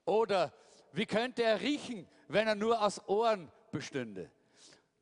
Oder 0.05 0.51
wie 0.93 1.05
könnte 1.05 1.43
er 1.43 1.61
riechen, 1.61 2.07
wenn 2.27 2.47
er 2.47 2.55
nur 2.55 2.81
aus 2.81 3.07
Ohren 3.07 3.51
bestünde? 3.71 4.31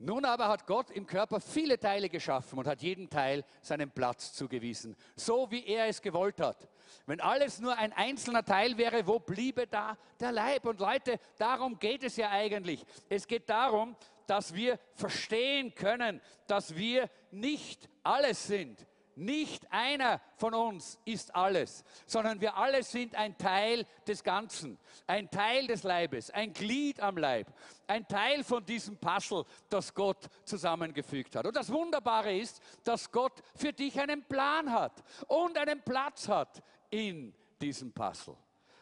Nun 0.06 0.24
aber 0.24 0.50
hat 0.50 0.68
Gott 0.68 0.92
im 0.92 1.08
Körper 1.08 1.42
viele 1.42 1.80
Teile 1.80 2.10
geschaffen 2.10 2.60
und 2.60 2.68
hat 2.68 2.84
jedem 2.84 3.10
Teil 3.10 3.44
seinen 3.64 3.90
Platz 3.90 4.34
zugewiesen, 4.34 4.96
so 5.16 5.50
wie 5.50 5.66
er 5.66 5.88
es 5.88 6.00
gewollt 6.00 6.40
hat. 6.40 6.70
Wenn 7.08 7.20
alles 7.20 7.60
nur 7.60 7.76
ein 7.76 7.92
einzelner 7.92 8.46
Teil 8.46 8.78
wäre, 8.78 9.08
wo 9.08 9.18
bliebe 9.18 9.66
da 9.66 9.98
der 10.20 10.32
Leib? 10.32 10.66
Und 10.66 10.80
Leute, 10.80 11.20
darum 11.40 11.80
geht 11.80 12.04
es 12.04 12.18
ja 12.18 12.30
eigentlich. 12.30 12.86
Es 13.10 13.26
geht 13.26 13.50
darum, 13.50 13.96
dass 14.28 14.54
wir 14.54 14.78
verstehen 14.94 15.74
können, 15.74 16.22
dass 16.46 16.76
wir 16.76 17.10
nicht 17.32 17.90
alles 18.04 18.46
sind. 18.46 18.86
Nicht 19.16 19.72
einer 19.72 20.20
von 20.36 20.54
uns 20.54 21.00
ist 21.06 21.34
alles, 21.34 21.86
sondern 22.06 22.42
wir 22.42 22.58
alle 22.58 22.84
sind 22.84 23.16
ein 23.16 23.38
Teil 23.38 23.86
des 24.06 24.24
Ganzen, 24.24 24.78
ein 25.08 25.32
Teil 25.32 25.68
des 25.68 25.84
Leibes, 25.84 26.30
ein 26.32 26.52
Glied 26.52 27.00
am 27.00 27.18
Leib, 27.18 27.48
ein 27.88 28.06
Teil 28.08 28.44
von 28.44 28.66
diesem 28.66 28.98
Puzzle, 28.98 29.46
das 29.70 29.94
Gott 29.94 30.28
zusammengefügt 30.44 31.36
hat. 31.38 31.48
Und 31.48 31.56
das 31.56 31.72
Wunderbare 31.72 32.38
ist, 32.38 32.62
dass 32.84 33.10
Gott 33.10 33.42
für 33.56 33.72
dich 33.72 33.98
einen 34.00 34.24
Plan 34.24 34.70
hat 34.70 35.02
und 35.28 35.58
einen 35.58 35.82
Platz 35.82 36.28
hat 36.28 36.62
in 36.90 37.34
diesem 37.62 37.94
Puzzle. 37.94 38.36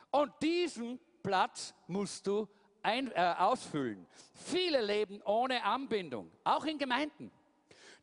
Und 0.09 0.31
diesen 0.41 0.99
Platz 1.21 1.75
musst 1.87 2.25
du 2.25 2.47
ein, 2.81 3.11
äh, 3.11 3.35
ausfüllen. 3.37 4.05
Viele 4.33 4.81
leben 4.81 5.21
ohne 5.23 5.63
Anbindung, 5.63 6.31
auch 6.43 6.65
in 6.65 6.77
Gemeinden. 6.77 7.31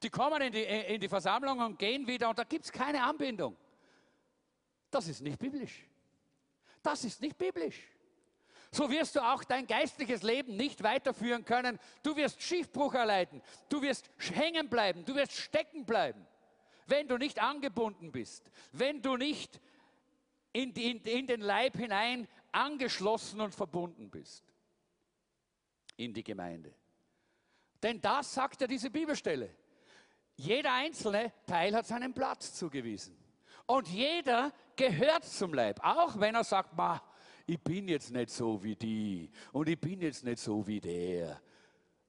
Die 0.02 0.11
kommen 0.11 0.40
in 0.42 0.52
die, 0.52 0.62
in 0.62 1.00
die 1.00 1.09
Versammlung 1.09 1.61
und 1.61 1.78
gehen 1.78 2.07
wieder 2.07 2.28
und 2.30 2.38
da 2.38 2.45
gibt 2.45 2.64
es 2.64 2.73
keine 2.73 3.02
Anbindung. 3.02 3.57
Das 4.90 5.07
ist 5.09 5.21
nicht 5.21 5.38
biblisch. 5.38 5.87
Das 6.83 7.04
ist 7.04 7.21
nicht 7.21 7.37
biblisch. 7.37 7.80
So 8.73 8.88
wirst 8.88 9.16
du 9.16 9.21
auch 9.21 9.42
dein 9.45 9.66
geistliches 9.66 10.23
Leben 10.23 10.57
nicht 10.57 10.83
weiterführen 10.83 11.45
können. 11.45 11.78
Du 12.02 12.16
wirst 12.16 12.40
Schiffbruch 12.40 12.95
erleiden. 12.95 13.42
Du 13.69 13.83
wirst 13.83 14.09
hängen 14.19 14.69
bleiben. 14.69 15.04
Du 15.04 15.14
wirst 15.14 15.33
stecken 15.33 15.85
bleiben, 15.85 16.25
wenn 16.87 17.09
du 17.09 17.16
nicht 17.16 17.42
angebunden 17.42 18.12
bist. 18.12 18.49
Wenn 18.73 19.02
du 19.02 19.16
nicht 19.16 19.61
in, 20.52 20.73
in, 20.73 21.02
in 21.02 21.26
den 21.26 21.40
Leib 21.40 21.76
hinein 21.76 22.28
angeschlossen 22.52 23.40
und 23.40 23.54
verbunden 23.54 24.09
bist. 24.09 24.45
In 25.97 26.14
die 26.14 26.25
Gemeinde. 26.25 26.73
Denn 27.83 28.00
das 28.00 28.33
sagt 28.33 28.61
ja 28.61 28.66
diese 28.66 28.90
Bibelstelle. 28.90 29.54
Jeder 30.40 30.73
einzelne 30.73 31.32
Teil 31.47 31.76
hat 31.76 31.87
seinen 31.87 32.14
Platz 32.14 32.54
zugewiesen. 32.54 33.14
Und 33.66 33.87
jeder 33.88 34.52
gehört 34.75 35.26
zum 35.26 35.52
Leib, 35.52 35.78
auch 35.85 36.18
wenn 36.18 36.35
er 36.35 36.44
sagt, 36.44 36.75
ma, 36.75 37.02
ich 37.47 37.61
bin 37.61 37.88
jetzt 37.88 38.11
nicht 38.11 38.30
so 38.30 38.62
wie 38.62 38.75
die 38.75 39.30
und 39.52 39.68
ich 39.68 39.78
bin 39.78 40.00
jetzt 40.00 40.25
nicht 40.25 40.38
so 40.38 40.66
wie 40.66 40.80
der. 40.80 41.38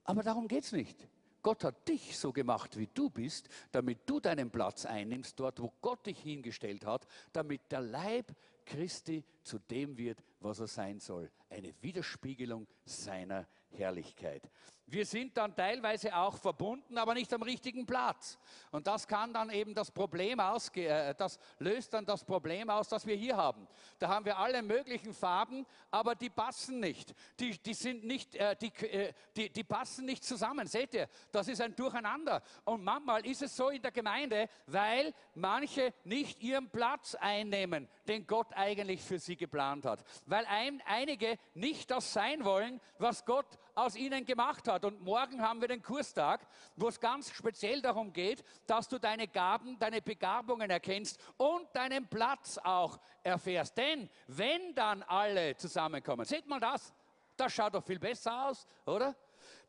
Aber 0.04 0.22
darum 0.22 0.48
geht 0.48 0.64
es 0.64 0.72
nicht. 0.72 1.06
Gott 1.42 1.62
hat 1.62 1.86
dich 1.86 2.16
so 2.16 2.32
gemacht, 2.32 2.78
wie 2.78 2.88
du 2.94 3.10
bist, 3.10 3.50
damit 3.70 4.08
du 4.08 4.18
deinen 4.18 4.50
Platz 4.50 4.86
einnimmst, 4.86 5.38
dort, 5.38 5.60
wo 5.60 5.70
Gott 5.82 6.06
dich 6.06 6.18
hingestellt 6.18 6.86
hat, 6.86 7.06
damit 7.34 7.70
der 7.70 7.82
Leib 7.82 8.34
Christi 8.64 9.24
zu 9.42 9.58
dem 9.58 9.98
wird, 9.98 10.22
was 10.40 10.58
er 10.58 10.68
sein 10.68 11.00
soll. 11.00 11.30
Eine 11.50 11.74
Widerspiegelung 11.82 12.66
seiner 12.86 13.46
Herrlichkeit. 13.68 14.48
Wir 14.92 15.06
sind 15.06 15.34
dann 15.38 15.56
teilweise 15.56 16.14
auch 16.14 16.36
verbunden, 16.36 16.98
aber 16.98 17.14
nicht 17.14 17.32
am 17.32 17.40
richtigen 17.40 17.86
Platz. 17.86 18.38
Und 18.70 18.86
das 18.86 19.08
kann 19.08 19.32
dann 19.32 19.48
eben 19.48 19.72
das 19.74 19.90
Problem 19.90 20.38
ausge 20.38 20.86
äh, 20.86 21.14
das 21.16 21.38
löst 21.58 21.94
dann 21.94 22.04
das 22.04 22.22
Problem 22.22 22.68
aus, 22.68 22.88
das 22.88 23.06
wir 23.06 23.16
hier 23.16 23.34
haben. 23.34 23.66
Da 23.98 24.08
haben 24.08 24.26
wir 24.26 24.36
alle 24.36 24.60
möglichen 24.60 25.14
Farben, 25.14 25.64
aber 25.90 26.14
die 26.14 26.28
passen 26.28 26.78
nicht. 26.78 27.14
Die, 27.40 27.56
die 27.56 27.72
sind 27.72 28.04
nicht, 28.04 28.34
äh, 28.36 28.54
die, 28.56 28.70
äh, 28.84 29.14
die, 29.34 29.48
die 29.48 29.64
passen 29.64 30.04
nicht 30.04 30.24
zusammen. 30.24 30.66
Seht 30.66 30.92
ihr, 30.92 31.08
das 31.30 31.48
ist 31.48 31.62
ein 31.62 31.74
Durcheinander. 31.74 32.42
Und 32.64 32.84
manchmal 32.84 33.24
ist 33.24 33.40
es 33.40 33.56
so 33.56 33.70
in 33.70 33.80
der 33.80 33.92
Gemeinde, 33.92 34.46
weil 34.66 35.14
manche 35.34 35.94
nicht 36.04 36.42
ihren 36.42 36.68
Platz 36.68 37.14
einnehmen, 37.14 37.88
den 38.06 38.26
Gott 38.26 38.48
eigentlich 38.52 39.00
für 39.00 39.18
sie 39.18 39.36
geplant 39.36 39.86
hat. 39.86 40.04
Weil 40.26 40.44
ein, 40.44 40.82
einige 40.84 41.38
nicht 41.54 41.90
das 41.90 42.12
sein 42.12 42.44
wollen, 42.44 42.78
was 42.98 43.24
Gott 43.24 43.58
aus 43.74 43.96
ihnen 43.96 44.24
gemacht 44.24 44.68
hat. 44.68 44.84
Und 44.84 45.02
morgen 45.02 45.40
haben 45.40 45.60
wir 45.60 45.68
den 45.68 45.82
Kurstag, 45.82 46.46
wo 46.76 46.88
es 46.88 47.00
ganz 47.00 47.30
speziell 47.32 47.80
darum 47.80 48.12
geht, 48.12 48.44
dass 48.66 48.88
du 48.88 48.98
deine 48.98 49.28
Gaben, 49.28 49.78
deine 49.78 50.02
Begabungen 50.02 50.70
erkennst 50.70 51.20
und 51.36 51.66
deinen 51.74 52.06
Platz 52.08 52.58
auch 52.58 52.98
erfährst. 53.22 53.76
Denn 53.76 54.08
wenn 54.26 54.74
dann 54.74 55.02
alle 55.02 55.56
zusammenkommen, 55.56 56.24
seht 56.24 56.46
mal 56.46 56.60
das, 56.60 56.92
das 57.36 57.52
schaut 57.52 57.74
doch 57.74 57.84
viel 57.84 57.98
besser 57.98 58.48
aus, 58.48 58.66
oder? 58.86 59.16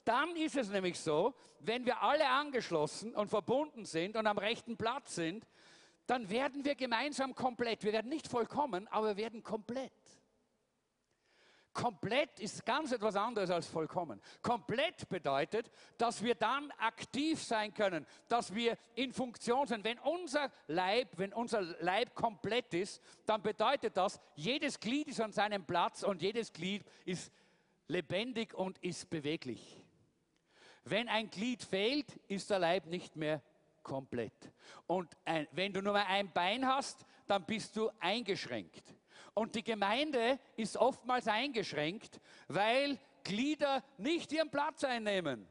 Dann 0.03 0.35
ist 0.35 0.57
es 0.57 0.69
nämlich 0.69 0.99
so, 0.99 1.33
wenn 1.59 1.85
wir 1.85 2.01
alle 2.01 2.27
angeschlossen 2.27 3.15
und 3.15 3.29
verbunden 3.29 3.85
sind 3.85 4.17
und 4.17 4.27
am 4.27 4.37
rechten 4.37 4.75
Platz 4.75 5.15
sind, 5.15 5.47
dann 6.07 6.29
werden 6.29 6.65
wir 6.65 6.75
gemeinsam 6.75 7.33
komplett. 7.33 7.83
Wir 7.83 7.93
werden 7.93 8.09
nicht 8.09 8.27
vollkommen, 8.27 8.87
aber 8.89 9.15
wir 9.15 9.17
werden 9.17 9.43
komplett. 9.43 9.93
Komplett 11.73 12.39
ist 12.39 12.63
ganz 12.65 12.91
etwas 12.91 13.15
anderes 13.15 13.49
als 13.49 13.67
vollkommen. 13.67 14.21
Komplett 14.43 15.09
bedeutet, 15.09 15.71
dass 15.97 16.21
wir 16.21 16.35
dann 16.35 16.69
aktiv 16.77 17.41
sein 17.41 17.73
können, 17.73 18.05
dass 18.27 18.53
wir 18.53 18.77
in 18.93 19.11
Funktion 19.11 19.65
sind. 19.65 19.83
Wenn 19.83 19.97
unser 19.99 20.51
Leib, 20.67 21.17
wenn 21.17 21.33
unser 21.33 21.61
Leib 21.81 22.13
komplett 22.13 22.75
ist, 22.75 23.01
dann 23.25 23.41
bedeutet 23.41 23.97
das, 23.97 24.19
jedes 24.35 24.79
Glied 24.79 25.07
ist 25.07 25.19
an 25.19 25.31
seinem 25.31 25.65
Platz 25.65 26.03
und 26.03 26.21
jedes 26.21 26.53
Glied 26.53 26.83
ist 27.05 27.31
lebendig 27.87 28.53
und 28.53 28.77
ist 28.83 29.09
beweglich. 29.09 29.83
Wenn 30.83 31.09
ein 31.09 31.29
Glied 31.29 31.63
fehlt, 31.63 32.15
ist 32.27 32.51
der 32.51 32.59
Leib 32.59 32.85
nicht 32.85 33.15
mehr 33.15 33.41
komplett. 33.81 34.51
Und 34.85 35.09
ein, 35.25 35.47
wenn 35.51 35.73
du 35.73 35.81
nur 35.81 35.93
mal 35.93 36.05
ein 36.05 36.31
Bein 36.31 36.67
hast, 36.67 37.05
dann 37.25 37.45
bist 37.45 37.75
du 37.75 37.89
eingeschränkt. 37.99 38.83
Und 39.33 39.55
die 39.55 39.63
Gemeinde 39.63 40.39
ist 40.55 40.77
oftmals 40.77 41.27
eingeschränkt, 41.27 42.19
weil 42.47 42.99
Glieder 43.23 43.83
nicht 43.97 44.31
ihren 44.31 44.49
Platz 44.49 44.83
einnehmen. 44.83 45.47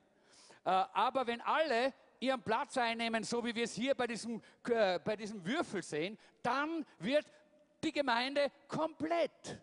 Äh, 0.64 0.70
aber 0.70 1.26
wenn 1.26 1.40
alle 1.40 1.92
ihren 2.20 2.42
Platz 2.42 2.78
einnehmen, 2.78 3.24
so 3.24 3.44
wie 3.44 3.54
wir 3.54 3.64
es 3.64 3.74
hier 3.74 3.94
bei 3.94 4.06
diesem, 4.06 4.40
äh, 4.68 5.00
bei 5.00 5.16
diesem 5.16 5.44
Würfel 5.44 5.82
sehen, 5.82 6.16
dann 6.42 6.86
wird 6.98 7.26
die 7.82 7.92
Gemeinde 7.92 8.52
komplett. 8.68 9.60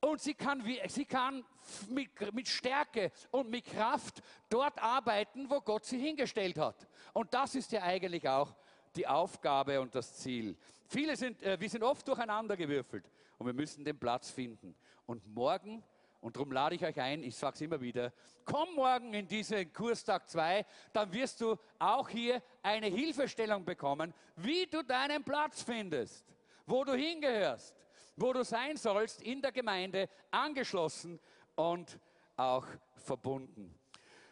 Und 0.00 0.22
sie 0.22 0.34
kann, 0.34 0.64
sie 0.86 1.04
kann 1.04 1.44
mit, 1.88 2.32
mit, 2.32 2.48
Stärke 2.48 3.10
und 3.32 3.50
mit 3.50 3.64
Kraft 3.64 4.22
dort 4.48 4.80
arbeiten, 4.80 5.50
wo 5.50 5.60
Gott 5.60 5.84
sie 5.84 5.98
hingestellt 5.98 6.56
hat. 6.56 6.86
Und 7.12 7.34
das 7.34 7.56
ist 7.56 7.72
ja 7.72 7.82
eigentlich 7.82 8.26
auch 8.28 8.54
die 8.94 9.06
Aufgabe 9.06 9.80
und 9.80 9.94
das 9.94 10.14
Ziel. 10.14 10.56
Viele 10.86 11.16
sind, 11.16 11.42
äh, 11.42 11.60
wir 11.60 11.68
sind 11.68 11.82
oft 11.82 12.06
durcheinander 12.08 12.56
gewürfelt 12.56 13.10
und 13.38 13.46
wir 13.46 13.54
müssen 13.54 13.84
den 13.84 13.98
Platz 13.98 14.30
finden. 14.30 14.74
Und 15.06 15.26
morgen, 15.34 15.82
und 16.20 16.36
darum 16.36 16.52
lade 16.52 16.74
ich 16.74 16.84
euch 16.84 17.00
ein, 17.00 17.22
ich 17.22 17.36
sage 17.36 17.54
es 17.54 17.60
immer 17.60 17.80
wieder, 17.80 18.12
komm 18.44 18.74
morgen 18.74 19.14
in 19.14 19.26
diesen 19.26 19.72
Kurstag 19.72 20.28
2, 20.28 20.66
dann 20.92 21.12
wirst 21.12 21.40
du 21.40 21.56
auch 21.78 22.08
hier 22.08 22.42
eine 22.62 22.86
Hilfestellung 22.86 23.64
bekommen, 23.64 24.12
wie 24.36 24.66
du 24.66 24.82
deinen 24.82 25.22
Platz 25.22 25.62
findest, 25.62 26.26
wo 26.66 26.84
du 26.84 26.94
hingehörst, 26.94 27.74
wo 28.16 28.32
du 28.32 28.42
sein 28.44 28.76
sollst 28.76 29.22
in 29.22 29.40
der 29.40 29.52
Gemeinde, 29.52 30.08
angeschlossen 30.30 31.20
und 31.54 31.98
auch 32.36 32.66
verbunden. 32.96 33.78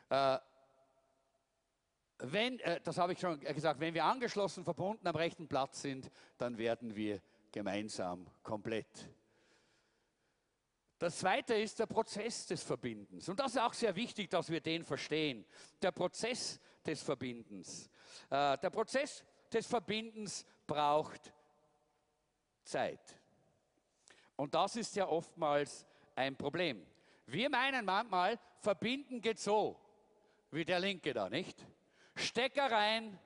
Äh, 0.09 0.39
wenn, 2.19 2.59
äh, 2.61 2.81
das 2.83 2.99
habe 2.99 3.13
ich 3.13 3.21
schon 3.21 3.39
gesagt, 3.41 3.79
wenn 3.81 3.95
wir 3.95 4.05
angeschlossen, 4.05 4.65
verbunden 4.65 5.07
am 5.07 5.17
rechten 5.17 5.47
Platz 5.47 5.83
sind, 5.83 6.11
dann 6.39 6.57
werden 6.59 6.97
wir 6.97 7.21
gemeinsam 7.53 8.27
komplett. 8.43 9.11
Das 10.99 11.19
zweite 11.19 11.55
ist 11.55 11.79
der 11.79 11.87
Prozess 11.87 12.47
des 12.47 12.63
Verbindens. 12.63 13.29
Und 13.29 13.39
das 13.39 13.53
ist 13.53 13.61
auch 13.61 13.75
sehr 13.75 13.95
wichtig, 13.95 14.31
dass 14.31 14.49
wir 14.49 14.61
den 14.61 14.83
verstehen. 14.83 15.45
Der 15.83 15.93
Prozess 15.93 16.59
des 16.85 17.03
Verbindens. 17.03 17.91
Äh, 18.31 18.57
der 18.59 18.71
Prozess 18.71 19.25
des 19.53 19.67
Verbindens 19.67 20.47
braucht 20.67 21.33
Zeit. 22.65 23.21
Und 24.37 24.55
das 24.55 24.77
ist 24.77 24.97
ja 24.97 25.07
oftmals 25.07 25.87
ein 26.15 26.37
Problem. 26.37 26.87
Wir 27.27 27.51
meinen 27.51 27.85
manchmal, 27.85 28.39
verbinden 28.61 29.21
geht 29.21 29.39
so, 29.39 29.79
wie 30.51 30.65
der 30.65 30.81
Linke 30.81 31.13
da, 31.13 31.29
nicht? 31.29 31.67
Stecker 32.15 32.71
rein 32.71 33.19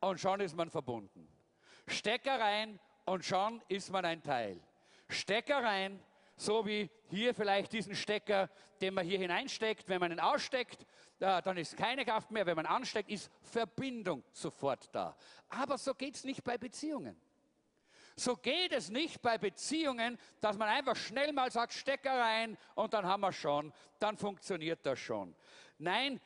und 0.00 0.20
schon 0.20 0.40
ist 0.40 0.54
man 0.54 0.70
verbunden. 0.70 1.28
Stecker 1.86 2.38
rein 2.38 2.78
und 3.04 3.24
schon 3.24 3.62
ist 3.68 3.90
man 3.90 4.04
ein 4.04 4.22
Teil. 4.22 4.60
Stecker 5.08 5.62
rein, 5.62 6.00
so 6.36 6.66
wie 6.66 6.90
hier 7.10 7.34
vielleicht 7.34 7.72
diesen 7.72 7.94
Stecker, 7.94 8.50
den 8.80 8.94
man 8.94 9.06
hier 9.06 9.18
hineinsteckt. 9.18 9.88
Wenn 9.88 10.00
man 10.00 10.12
ihn 10.12 10.20
aussteckt, 10.20 10.86
dann 11.18 11.56
ist 11.56 11.76
keine 11.76 12.04
Kraft 12.04 12.30
mehr. 12.30 12.44
Wenn 12.44 12.56
man 12.56 12.66
ansteckt, 12.66 13.10
ist 13.10 13.30
Verbindung 13.42 14.24
sofort 14.32 14.88
da. 14.92 15.16
Aber 15.48 15.78
so 15.78 15.94
geht 15.94 16.16
es 16.16 16.24
nicht 16.24 16.42
bei 16.42 16.58
Beziehungen. 16.58 17.20
So 18.16 18.36
geht 18.36 18.72
es 18.72 18.90
nicht 18.90 19.20
bei 19.22 19.38
Beziehungen, 19.38 20.18
dass 20.40 20.56
man 20.56 20.68
einfach 20.68 20.94
schnell 20.94 21.32
mal 21.32 21.50
sagt, 21.50 21.72
Stecker 21.72 22.16
rein 22.18 22.56
und 22.74 22.94
dann 22.94 23.06
haben 23.06 23.22
wir 23.22 23.32
schon, 23.32 23.72
dann 23.98 24.16
funktioniert 24.16 24.86
das 24.86 25.00
schon. 25.00 25.34
Nein, 25.78 26.20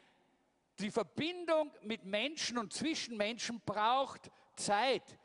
die 0.78 0.90
Verbindung 0.90 1.72
mit 1.82 2.04
Menschen 2.04 2.58
und 2.58 2.72
zwischen 2.72 3.16
Menschen 3.16 3.60
braucht 3.64 4.30
Zeit. 4.54 5.18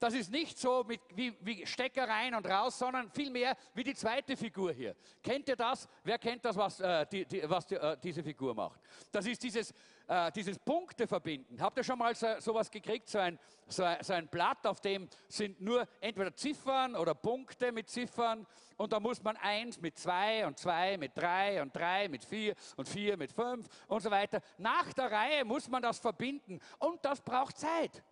Das 0.00 0.14
ist 0.14 0.32
nicht 0.32 0.58
so 0.58 0.82
mit, 0.82 1.02
wie, 1.14 1.36
wie 1.42 1.66
Stecker 1.66 2.08
rein 2.08 2.34
und 2.34 2.46
raus, 2.46 2.78
sondern 2.78 3.10
vielmehr 3.10 3.54
wie 3.74 3.84
die 3.84 3.94
zweite 3.94 4.34
Figur 4.34 4.72
hier. 4.72 4.96
Kennt 5.22 5.46
ihr 5.46 5.56
das? 5.56 5.86
Wer 6.02 6.18
kennt 6.18 6.42
das, 6.42 6.56
was, 6.56 6.80
äh, 6.80 7.04
die, 7.12 7.26
die, 7.26 7.42
was 7.48 7.66
die, 7.66 7.74
äh, 7.74 7.98
diese 8.02 8.22
Figur 8.22 8.54
macht? 8.54 8.80
Das 9.12 9.26
ist 9.26 9.42
dieses, 9.42 9.74
äh, 10.08 10.32
dieses 10.32 10.58
Punkte 10.58 11.06
verbinden. 11.06 11.60
Habt 11.60 11.76
ihr 11.76 11.84
schon 11.84 11.98
mal 11.98 12.14
so, 12.14 12.28
sowas 12.38 12.70
gekriegt, 12.70 13.10
so 13.10 13.18
ein, 13.18 13.38
so, 13.68 13.84
so 14.00 14.14
ein 14.14 14.26
Blatt, 14.28 14.66
auf 14.66 14.80
dem 14.80 15.06
sind 15.28 15.60
nur 15.60 15.86
entweder 16.00 16.34
Ziffern 16.34 16.96
oder 16.96 17.14
Punkte 17.14 17.70
mit 17.70 17.90
Ziffern 17.90 18.46
und 18.78 18.94
da 18.94 19.00
muss 19.00 19.22
man 19.22 19.36
eins 19.36 19.78
mit 19.78 19.98
zwei 19.98 20.46
und 20.46 20.58
zwei 20.58 20.96
mit 20.96 21.14
drei 21.14 21.60
und 21.60 21.76
drei 21.76 22.08
mit 22.08 22.24
vier 22.24 22.54
und 22.76 22.88
vier 22.88 23.18
mit 23.18 23.32
fünf 23.32 23.68
und 23.86 24.00
so 24.00 24.10
weiter. 24.10 24.40
Nach 24.56 24.90
der 24.94 25.12
Reihe 25.12 25.44
muss 25.44 25.68
man 25.68 25.82
das 25.82 25.98
verbinden 25.98 26.58
und 26.78 27.04
das 27.04 27.20
braucht 27.20 27.58
Zeit. 27.58 28.02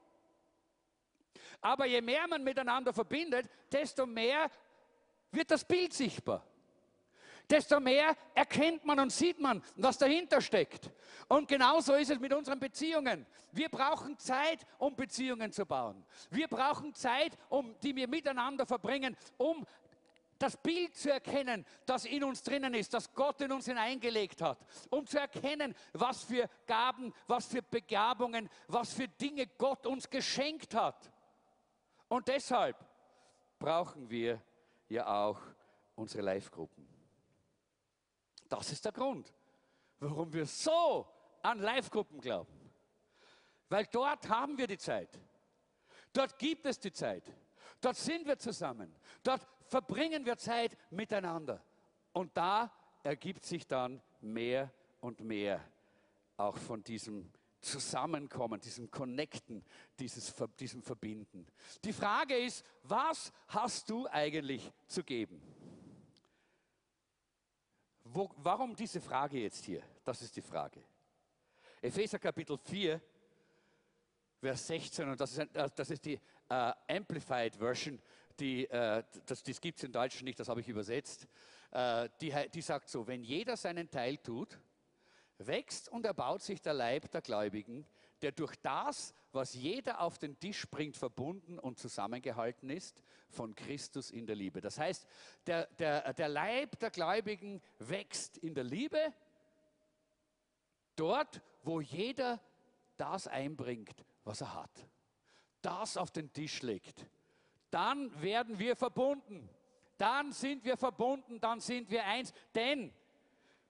Aber 1.61 1.87
je 1.87 2.01
mehr 2.01 2.27
man 2.29 2.45
miteinander 2.45 2.93
verbindet, 2.93 3.49
desto 3.71 4.07
mehr 4.07 4.51
wird 5.33 5.51
das 5.51 5.65
Bild 5.65 5.93
sichtbar. 5.93 6.45
Desto 7.51 7.81
mehr 7.81 8.15
erkennt 8.35 8.85
man 8.85 9.01
und 9.01 9.11
sieht 9.11 9.41
man, 9.41 9.63
was 9.77 9.97
dahinter 9.97 10.41
steckt. 10.41 10.91
Und 11.29 11.49
genauso 11.49 11.95
ist 11.95 12.11
es 12.11 12.19
mit 12.19 12.33
unseren 12.35 12.61
Beziehungen. 12.61 13.27
Wir 13.53 13.71
brauchen 13.71 14.19
Zeit, 14.19 14.67
um 14.77 14.95
Beziehungen 14.95 15.51
zu 15.51 15.65
bauen. 15.65 16.05
Wir 16.31 16.47
brauchen 16.47 16.93
Zeit, 16.95 17.33
um, 17.49 17.75
die 17.81 17.97
wir 17.97 18.07
miteinander 18.07 18.67
verbringen, 18.67 19.17
um 19.39 19.65
das 20.39 20.57
Bild 20.57 20.95
zu 20.95 21.11
erkennen, 21.11 21.65
das 21.87 22.05
in 22.05 22.23
uns 22.23 22.43
drinnen 22.43 22.75
ist, 22.75 22.95
das 22.95 23.13
Gott 23.13 23.41
in 23.41 23.51
uns 23.51 23.65
hineingelegt 23.65 24.41
hat, 24.43 24.59
um 24.91 25.07
zu 25.07 25.19
erkennen, 25.19 25.75
was 25.93 26.23
für 26.25 26.49
Gaben, 26.67 27.13
was 27.27 27.47
für 27.47 27.63
Begabungen, 27.63 28.49
was 28.69 28.93
für 28.93 29.09
Dinge 29.09 29.47
Gott 29.59 29.87
uns 29.87 30.09
geschenkt 30.09 30.75
hat. 30.75 31.11
Und 32.09 32.29
deshalb 32.29 32.77
brauchen 33.59 34.09
wir 34.09 34.43
ja 34.89 35.07
auch 35.07 35.41
unsere 35.95 36.23
Live-Gruppen. 36.23 36.87
Das 38.49 38.73
ist 38.73 38.85
der 38.85 38.93
Grund, 38.93 39.35
warum 39.99 40.33
wir 40.33 40.47
so 40.47 41.07
an 41.43 41.59
Live-Gruppen 41.59 42.21
glauben. 42.21 42.71
Weil 43.69 43.87
dort 43.87 44.29
haben 44.29 44.57
wir 44.57 44.67
die 44.67 44.79
Zeit. 44.79 45.19
Dort 46.13 46.39
gibt 46.39 46.65
es 46.65 46.81
die 46.81 46.93
Zeit. 46.93 47.31
Dort 47.81 47.97
sind 47.97 48.27
wir 48.27 48.39
zusammen. 48.39 48.95
Dort 49.23 49.47
verbringen 49.67 50.25
wir 50.25 50.39
Zeit 50.39 50.77
miteinander. 50.91 51.63
Und 52.13 52.35
da 52.37 52.73
ergibt 53.03 53.45
sich 53.45 53.67
dann 53.67 54.03
mehr 54.21 54.73
und 55.01 55.21
mehr 55.21 55.63
auch 56.37 56.57
von 56.57 56.83
diesem 56.83 57.31
Zusammenkommen, 57.61 58.61
diesem 58.61 58.91
Connecten, 58.91 59.65
dieses, 59.99 60.35
diesem 60.59 60.83
Verbinden. 60.83 61.47
Die 61.85 61.93
Frage 61.93 62.37
ist, 62.37 62.65
was 62.85 63.33
hast 63.49 63.91
du 63.91 64.07
eigentlich 64.09 64.73
zu 64.87 65.03
geben? 65.03 65.43
Wo, 68.05 68.31
warum 68.37 68.75
diese 68.75 69.01
Frage 69.01 69.39
jetzt 69.39 69.65
hier? 69.65 69.83
Das 70.05 70.23
ist 70.23 70.35
die 70.37 70.43
Frage. 70.43 70.83
Epheser 71.83 72.19
Kapitel 72.19 72.57
4, 72.57 73.01
Vers 74.41 74.67
16, 74.67 75.09
und 75.09 75.21
das 75.21 75.33
ist, 75.33 75.39
äh, 75.55 75.69
das 75.75 75.91
ist 75.91 76.05
die 76.05 76.19
uh, 76.51 76.73
Amplified 76.89 77.57
Version, 77.57 78.01
die, 78.39 78.67
uh, 78.67 79.03
das, 79.27 79.43
das 79.43 79.61
gibt 79.61 79.79
es 79.79 79.85
in 79.85 79.93
Deutsch 79.93 80.23
nicht, 80.23 80.39
das 80.39 80.49
habe 80.49 80.61
ich 80.61 80.69
übersetzt. 80.69 81.27
Uh, 81.71 82.09
die, 82.21 82.33
die 82.55 82.63
sagt 82.63 82.89
so, 82.89 83.07
wenn 83.07 83.23
jeder 83.23 83.57
seinen 83.57 83.91
Teil 83.91 84.17
tut, 84.19 84.59
wächst 85.39 85.89
und 85.89 86.05
erbaut 86.05 86.43
sich 86.43 86.61
der 86.61 86.75
Leib 86.75 87.11
der 87.11 87.23
Gläubigen, 87.23 87.87
der 88.23 88.33
durch 88.33 88.57
das, 88.57 89.15
was 89.33 89.55
jeder 89.55 90.01
auf 90.01 90.19
den 90.19 90.39
Tisch 90.39 90.69
bringt, 90.69 90.97
verbunden 90.97 91.59
und 91.59 91.79
zusammengehalten 91.79 92.71
ist 92.71 93.01
von 93.29 93.55
Christus 93.55 94.11
in 94.11 94.27
der 94.27 94.37
Liebe. 94.37 94.61
Das 94.61 94.79
heißt, 94.79 95.07
der, 95.47 95.67
der, 95.79 96.13
der 96.15 96.29
Leib 96.29 96.79
der 96.81 96.91
Gläubigen 96.91 97.63
wächst 97.79 98.39
in 98.39 98.55
der 98.55 98.65
Liebe, 98.65 99.13
dort, 100.97 101.41
wo 101.63 101.81
jeder 101.81 102.41
das 102.97 103.29
einbringt, 103.29 104.05
was 104.25 104.41
er 104.41 104.55
hat, 104.55 104.89
das 105.63 105.97
auf 105.97 106.11
den 106.11 106.33
Tisch 106.33 106.63
legt. 106.63 107.07
Dann 107.71 108.21
werden 108.23 108.59
wir 108.59 108.77
verbunden. 108.77 109.49
Dann 109.99 110.33
sind 110.33 110.65
wir 110.65 110.77
verbunden, 110.77 111.41
dann 111.41 111.61
sind 111.61 111.91
wir 111.91 112.05
eins. 112.05 112.33
Denn 112.55 112.93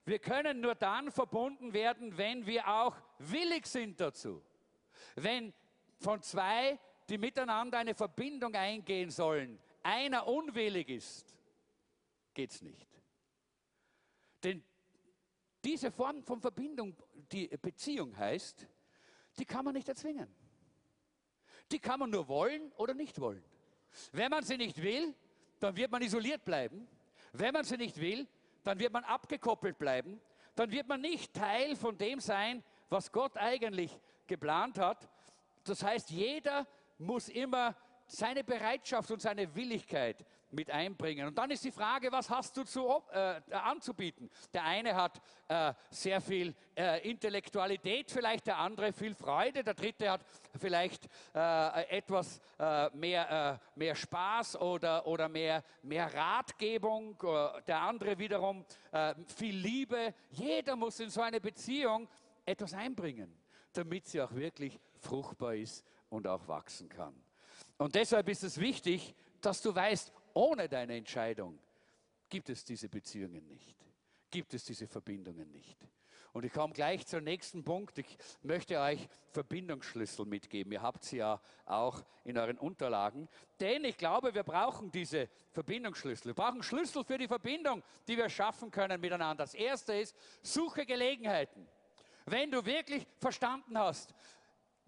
wir 0.08 0.18
können 0.18 0.60
nur 0.60 0.74
dann 0.74 1.12
verbunden 1.12 1.72
werden, 1.72 2.16
wenn 2.16 2.46
wir 2.46 2.66
auch 2.66 2.96
willig 3.18 3.66
sind 3.66 4.00
dazu. 4.00 4.42
Wenn 5.16 5.52
von 5.98 6.22
zwei, 6.22 6.78
die 7.08 7.18
miteinander 7.18 7.78
eine 7.78 7.94
Verbindung 7.94 8.54
eingehen 8.54 9.10
sollen, 9.10 9.58
einer 9.82 10.26
unwillig 10.26 10.88
ist, 10.88 11.36
geht 12.32 12.50
es 12.50 12.62
nicht. 12.62 12.88
Denn 14.42 14.64
diese 15.64 15.90
Form 15.90 16.22
von 16.22 16.40
Verbindung, 16.40 16.96
die 17.30 17.48
Beziehung 17.48 18.16
heißt, 18.16 18.66
die 19.38 19.44
kann 19.44 19.64
man 19.64 19.74
nicht 19.74 19.88
erzwingen. 19.88 20.34
Die 21.70 21.78
kann 21.78 22.00
man 22.00 22.10
nur 22.10 22.28
wollen 22.28 22.72
oder 22.72 22.94
nicht 22.94 23.20
wollen. 23.20 23.44
Wenn 24.12 24.30
man 24.30 24.42
sie 24.42 24.56
nicht 24.56 24.82
will, 24.82 25.14
dann 25.60 25.76
wird 25.76 25.90
man 25.90 26.00
isoliert 26.00 26.44
bleiben. 26.44 26.88
Wenn 27.32 27.52
man 27.52 27.64
sie 27.64 27.76
nicht 27.76 28.00
will, 28.00 28.26
dann 28.68 28.78
wird 28.78 28.92
man 28.92 29.04
abgekoppelt 29.04 29.78
bleiben. 29.78 30.20
Dann 30.54 30.70
wird 30.70 30.88
man 30.88 31.00
nicht 31.00 31.32
Teil 31.32 31.74
von 31.74 31.96
dem 31.96 32.20
sein, 32.20 32.62
was 32.90 33.12
Gott 33.12 33.38
eigentlich 33.38 33.98
geplant 34.26 34.78
hat. 34.78 35.08
Das 35.64 35.82
heißt, 35.82 36.10
jeder 36.10 36.66
muss 36.98 37.30
immer 37.30 37.74
seine 38.06 38.44
Bereitschaft 38.44 39.10
und 39.10 39.22
seine 39.22 39.54
Willigkeit 39.54 40.22
mit 40.50 40.70
einbringen. 40.70 41.26
Und 41.26 41.36
dann 41.36 41.50
ist 41.50 41.64
die 41.64 41.70
Frage, 41.70 42.10
was 42.10 42.30
hast 42.30 42.56
du 42.56 42.64
zu, 42.64 43.02
äh, 43.12 43.40
anzubieten? 43.52 44.30
Der 44.52 44.64
eine 44.64 44.94
hat 44.94 45.20
äh, 45.48 45.72
sehr 45.90 46.20
viel 46.20 46.54
äh, 46.76 47.08
Intellektualität, 47.08 48.10
vielleicht 48.10 48.46
der 48.46 48.58
andere 48.58 48.92
viel 48.92 49.14
Freude, 49.14 49.62
der 49.62 49.74
dritte 49.74 50.10
hat 50.10 50.24
vielleicht 50.58 51.08
äh, 51.34 51.96
etwas 51.96 52.40
äh, 52.58 52.88
mehr, 52.96 53.60
äh, 53.74 53.78
mehr 53.78 53.94
Spaß 53.94 54.60
oder, 54.60 55.06
oder 55.06 55.28
mehr, 55.28 55.62
mehr 55.82 56.12
Ratgebung, 56.12 57.16
der 57.66 57.80
andere 57.80 58.18
wiederum 58.18 58.64
viel 59.26 59.56
Liebe. 59.56 60.14
Jeder 60.30 60.76
muss 60.76 61.00
in 61.00 61.10
so 61.10 61.20
eine 61.20 61.40
Beziehung 61.40 62.08
etwas 62.44 62.74
einbringen, 62.74 63.32
damit 63.72 64.06
sie 64.06 64.20
auch 64.20 64.34
wirklich 64.34 64.78
fruchtbar 64.98 65.54
ist 65.54 65.84
und 66.10 66.26
auch 66.26 66.46
wachsen 66.48 66.88
kann. 66.88 67.14
Und 67.76 67.94
deshalb 67.94 68.28
ist 68.28 68.44
es 68.44 68.58
wichtig, 68.58 69.14
dass 69.40 69.62
du 69.62 69.74
weißt, 69.74 70.12
ohne 70.38 70.68
deine 70.68 70.96
Entscheidung 70.96 71.58
gibt 72.28 72.48
es 72.48 72.64
diese 72.64 72.88
Beziehungen 72.88 73.44
nicht, 73.48 73.76
gibt 74.30 74.54
es 74.54 74.64
diese 74.64 74.86
Verbindungen 74.86 75.50
nicht. 75.50 75.76
Und 76.32 76.44
ich 76.44 76.52
komme 76.52 76.72
gleich 76.72 77.04
zum 77.06 77.24
nächsten 77.24 77.64
Punkt. 77.64 77.98
Ich 77.98 78.16
möchte 78.42 78.78
euch 78.78 79.08
Verbindungsschlüssel 79.32 80.26
mitgeben. 80.26 80.72
Ihr 80.72 80.82
habt 80.82 81.02
sie 81.02 81.16
ja 81.16 81.40
auch 81.64 82.04
in 82.22 82.38
euren 82.38 82.56
Unterlagen. 82.58 83.28
Denn 83.58 83.84
ich 83.84 83.96
glaube, 83.96 84.32
wir 84.32 84.44
brauchen 84.44 84.92
diese 84.92 85.28
Verbindungsschlüssel. 85.50 86.26
Wir 86.26 86.34
brauchen 86.34 86.62
Schlüssel 86.62 87.02
für 87.02 87.18
die 87.18 87.26
Verbindung, 87.26 87.82
die 88.06 88.16
wir 88.16 88.28
schaffen 88.28 88.70
können 88.70 89.00
miteinander. 89.00 89.42
Das 89.42 89.54
erste 89.54 89.94
ist, 89.94 90.14
suche 90.42 90.86
Gelegenheiten. 90.86 91.66
Wenn 92.26 92.50
du 92.50 92.64
wirklich 92.64 93.06
verstanden 93.18 93.76
hast, 93.76 94.14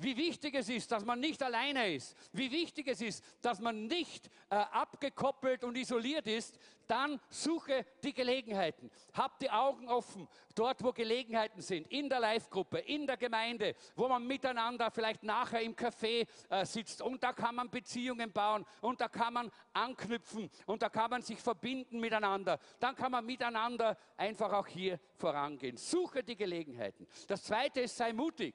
wie 0.02 0.16
wichtig 0.16 0.54
es 0.54 0.68
ist, 0.68 0.90
dass 0.90 1.04
man 1.04 1.20
nicht 1.20 1.42
alleine 1.42 1.94
ist, 1.94 2.16
wie 2.32 2.50
wichtig 2.50 2.88
es 2.88 3.00
ist, 3.00 3.24
dass 3.42 3.60
man 3.60 3.86
nicht 3.86 4.28
äh, 4.48 4.56
abgekoppelt 4.56 5.64
und 5.64 5.76
isoliert 5.76 6.26
ist, 6.26 6.58
dann 6.86 7.20
suche 7.28 7.86
die 8.02 8.12
Gelegenheiten. 8.12 8.90
Hab 9.12 9.38
die 9.38 9.50
Augen 9.50 9.88
offen, 9.88 10.26
dort 10.56 10.82
wo 10.82 10.92
Gelegenheiten 10.92 11.60
sind, 11.60 11.86
in 11.88 12.08
der 12.08 12.18
Live-Gruppe, 12.18 12.78
in 12.78 13.06
der 13.06 13.16
Gemeinde, 13.16 13.76
wo 13.94 14.08
man 14.08 14.26
miteinander 14.26 14.90
vielleicht 14.90 15.22
nachher 15.22 15.60
im 15.60 15.76
Café 15.76 16.26
äh, 16.48 16.66
sitzt 16.66 17.00
und 17.00 17.22
da 17.22 17.32
kann 17.32 17.54
man 17.54 17.70
Beziehungen 17.70 18.32
bauen 18.32 18.64
und 18.80 19.00
da 19.00 19.08
kann 19.08 19.34
man 19.34 19.50
anknüpfen 19.72 20.50
und 20.66 20.82
da 20.82 20.88
kann 20.88 21.10
man 21.10 21.22
sich 21.22 21.38
verbinden 21.38 22.00
miteinander. 22.00 22.58
Dann 22.80 22.96
kann 22.96 23.12
man 23.12 23.24
miteinander 23.24 23.96
einfach 24.16 24.52
auch 24.52 24.66
hier 24.66 24.98
vorangehen. 25.14 25.76
Suche 25.76 26.24
die 26.24 26.36
Gelegenheiten. 26.36 27.06
Das 27.28 27.44
zweite 27.44 27.82
ist, 27.82 27.96
sei 27.96 28.12
mutig. 28.12 28.54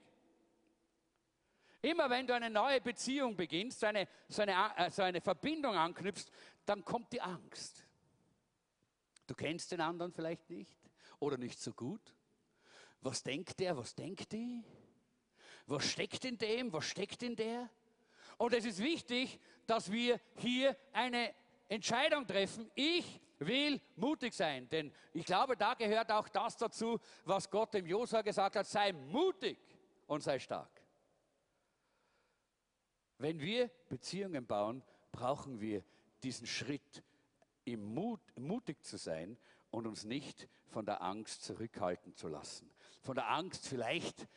Immer 1.86 2.10
wenn 2.10 2.26
du 2.26 2.34
eine 2.34 2.50
neue 2.50 2.82
Beziehung 2.82 3.36
beginnst, 3.36 3.80
so 3.80 3.86
eine, 3.86 4.08
so 4.28 4.42
eine, 4.42 4.72
äh, 4.76 4.90
so 4.90 5.04
eine 5.04 5.22
Verbindung 5.22 5.76
anknüpfst, 5.76 6.32
dann 6.66 6.84
kommt 6.84 7.14
die 7.14 7.22
Angst. 7.22 7.86
Du 9.28 9.36
kennst 9.36 9.72
den 9.72 9.82
anderen 9.82 10.12
vielleicht 10.12 10.50
nicht 10.50 10.76
oder 11.20 11.38
nicht 11.38 11.60
so 11.60 11.74
gut. 11.74 12.02
Was 13.02 13.22
denkt 13.22 13.60
der, 13.60 13.78
was 13.78 13.94
denkt 13.94 14.32
die? 14.32 14.64
Was 15.68 15.86
steckt 15.86 16.26
in 16.26 16.40
dem, 16.40 16.74
was 16.74 16.86
steckt 16.86 17.22
in 17.22 17.36
der? 17.36 17.70
Und 18.40 18.56
es 18.56 18.66
ist 18.66 18.80
wichtig, 18.80 19.40
dass 19.68 19.92
wir 19.92 20.20
hier 20.38 20.76
eine 20.92 21.36
Entscheidung 21.68 22.26
treffen. 22.26 22.72
Ich 22.74 23.22
will 23.38 23.80
mutig 23.96 24.34
sein, 24.34 24.68
denn 24.70 24.92
ich 25.14 25.26
glaube, 25.28 25.56
da 25.56 25.76
gehört 25.76 26.12
auch 26.12 26.30
das 26.30 26.58
dazu, 26.58 27.00
was 27.26 27.48
Gott 27.48 27.76
dem 27.76 27.86
Josua 27.86 28.24
gesagt 28.24 28.56
hat, 28.56 28.66
sei 28.66 28.92
mutig 28.92 29.60
und 30.08 30.24
sei 30.24 30.40
stark. 30.40 30.75
Wenn 33.18 33.40
wir 33.40 33.70
Beziehungen 33.90 34.46
bauen, 34.46 34.84
brauchen 35.12 35.60
wir 35.62 35.84
diesen 36.24 36.48
Schritt, 36.48 37.04
im 37.66 37.84
Mut, 37.94 38.22
mutig 38.38 38.84
zu 38.84 38.98
sein 38.98 39.38
und 39.72 39.88
uns 39.88 40.04
nicht 40.04 40.48
von 40.68 40.86
der 40.86 41.02
Angst 41.02 41.44
zurückhalten 41.44 42.16
zu 42.16 42.28
lassen. 42.28 42.72
Von 43.02 43.16
der 43.16 43.30
Angst 43.30 43.68
vielleicht 43.68 44.28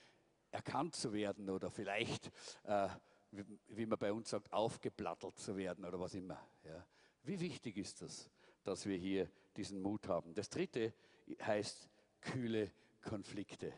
erkannt 0.50 0.96
zu 0.96 1.12
werden 1.12 1.50
oder 1.50 1.70
vielleicht, 1.70 2.30
äh, 2.64 2.88
wie, 3.30 3.44
wie, 3.68 3.86
man 3.86 3.98
bei 3.98 4.12
uns 4.12 4.30
sagt, 4.30 4.52
aufgeplattelt 4.52 5.38
zu 5.38 5.56
werden 5.56 5.84
oder 5.84 6.00
was 6.00 6.14
immer. 6.14 6.40
Ja. 6.64 6.86
Wie 7.22 7.38
wichtig 7.40 7.76
ist 7.76 8.00
das, 8.00 8.30
dass 8.64 8.86
wir 8.86 8.96
hier 8.96 9.30
diesen 9.56 9.82
Mut 9.82 10.08
haben? 10.08 10.34
Das 10.34 10.48
dritte 10.48 10.94
heißt 11.42 11.90
kühle 12.22 12.72
Konflikte. 13.02 13.72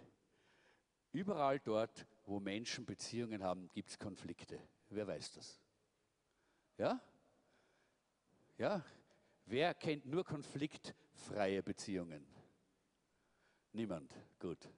Überall 1.13 1.59
dort, 1.59 2.07
wo 2.25 2.39
Menschen 2.39 2.87
Beziehungen 2.87 3.43
haben, 3.43 3.69
gibt 3.73 3.91
es 3.91 3.99
Konflikte. 3.99 4.61
Wer 4.91 5.07
weiß 5.07 5.33
das? 5.33 5.59
Ja? 6.77 7.01
Ja? 8.59 8.85
Wer 9.47 9.75
kennt 9.75 10.07
nur 10.07 10.25
konfliktfreie 10.25 11.63
Beziehungen? 11.63 12.27
Niemand. 13.73 14.13
Gut. 14.39 14.69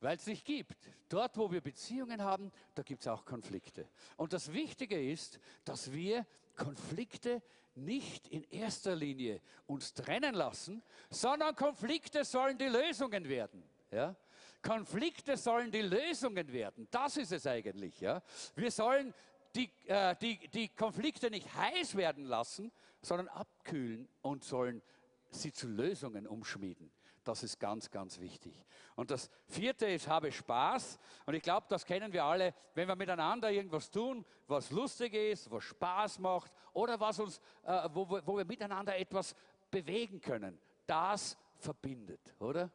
Weil 0.00 0.16
es 0.16 0.26
nicht 0.26 0.44
gibt. 0.44 0.76
Dort, 1.08 1.36
wo 1.36 1.50
wir 1.50 1.60
Beziehungen 1.60 2.22
haben, 2.22 2.50
da 2.74 2.82
gibt 2.82 3.02
es 3.02 3.08
auch 3.08 3.24
Konflikte. 3.24 3.88
Und 4.16 4.32
das 4.32 4.52
Wichtige 4.52 5.10
ist, 5.10 5.38
dass 5.64 5.92
wir 5.92 6.26
Konflikte 6.56 7.42
nicht 7.74 8.28
in 8.28 8.44
erster 8.44 8.94
Linie 8.94 9.40
uns 9.66 9.92
trennen 9.94 10.34
lassen, 10.34 10.82
sondern 11.10 11.54
Konflikte 11.54 12.24
sollen 12.24 12.56
die 12.56 12.66
Lösungen 12.66 13.28
werden. 13.28 13.62
Ja? 13.90 14.16
Konflikte 14.64 15.36
sollen 15.36 15.70
die 15.70 15.82
Lösungen 15.82 16.52
werden. 16.52 16.88
Das 16.90 17.16
ist 17.16 17.32
es 17.32 17.46
eigentlich. 17.46 18.00
Ja? 18.00 18.22
Wir 18.56 18.70
sollen 18.70 19.14
die, 19.54 19.70
äh, 19.86 20.16
die, 20.20 20.48
die 20.48 20.68
Konflikte 20.68 21.30
nicht 21.30 21.54
heiß 21.54 21.94
werden 21.96 22.24
lassen, 22.24 22.72
sondern 23.02 23.28
abkühlen 23.28 24.08
und 24.22 24.42
sollen 24.42 24.82
sie 25.30 25.52
zu 25.52 25.68
Lösungen 25.68 26.26
umschmieden. 26.26 26.90
Das 27.24 27.42
ist 27.42 27.58
ganz, 27.58 27.90
ganz 27.90 28.20
wichtig. 28.20 28.52
Und 28.96 29.10
das 29.10 29.30
vierte 29.46 29.86
ist, 29.86 30.08
habe 30.08 30.30
Spaß. 30.30 30.98
Und 31.24 31.34
ich 31.34 31.42
glaube, 31.42 31.66
das 31.70 31.84
kennen 31.84 32.12
wir 32.12 32.24
alle, 32.24 32.54
wenn 32.74 32.86
wir 32.86 32.96
miteinander 32.96 33.50
irgendwas 33.50 33.90
tun, 33.90 34.24
was 34.46 34.70
lustig 34.70 35.14
ist, 35.14 35.50
was 35.50 35.64
Spaß 35.64 36.18
macht 36.18 36.52
oder 36.74 37.00
was 37.00 37.18
uns, 37.18 37.38
äh, 37.64 37.88
wo, 37.92 38.08
wo 38.24 38.36
wir 38.36 38.44
miteinander 38.44 38.96
etwas 38.96 39.34
bewegen 39.70 40.20
können. 40.20 40.58
Das 40.86 41.36
verbindet, 41.56 42.34
oder? 42.38 42.70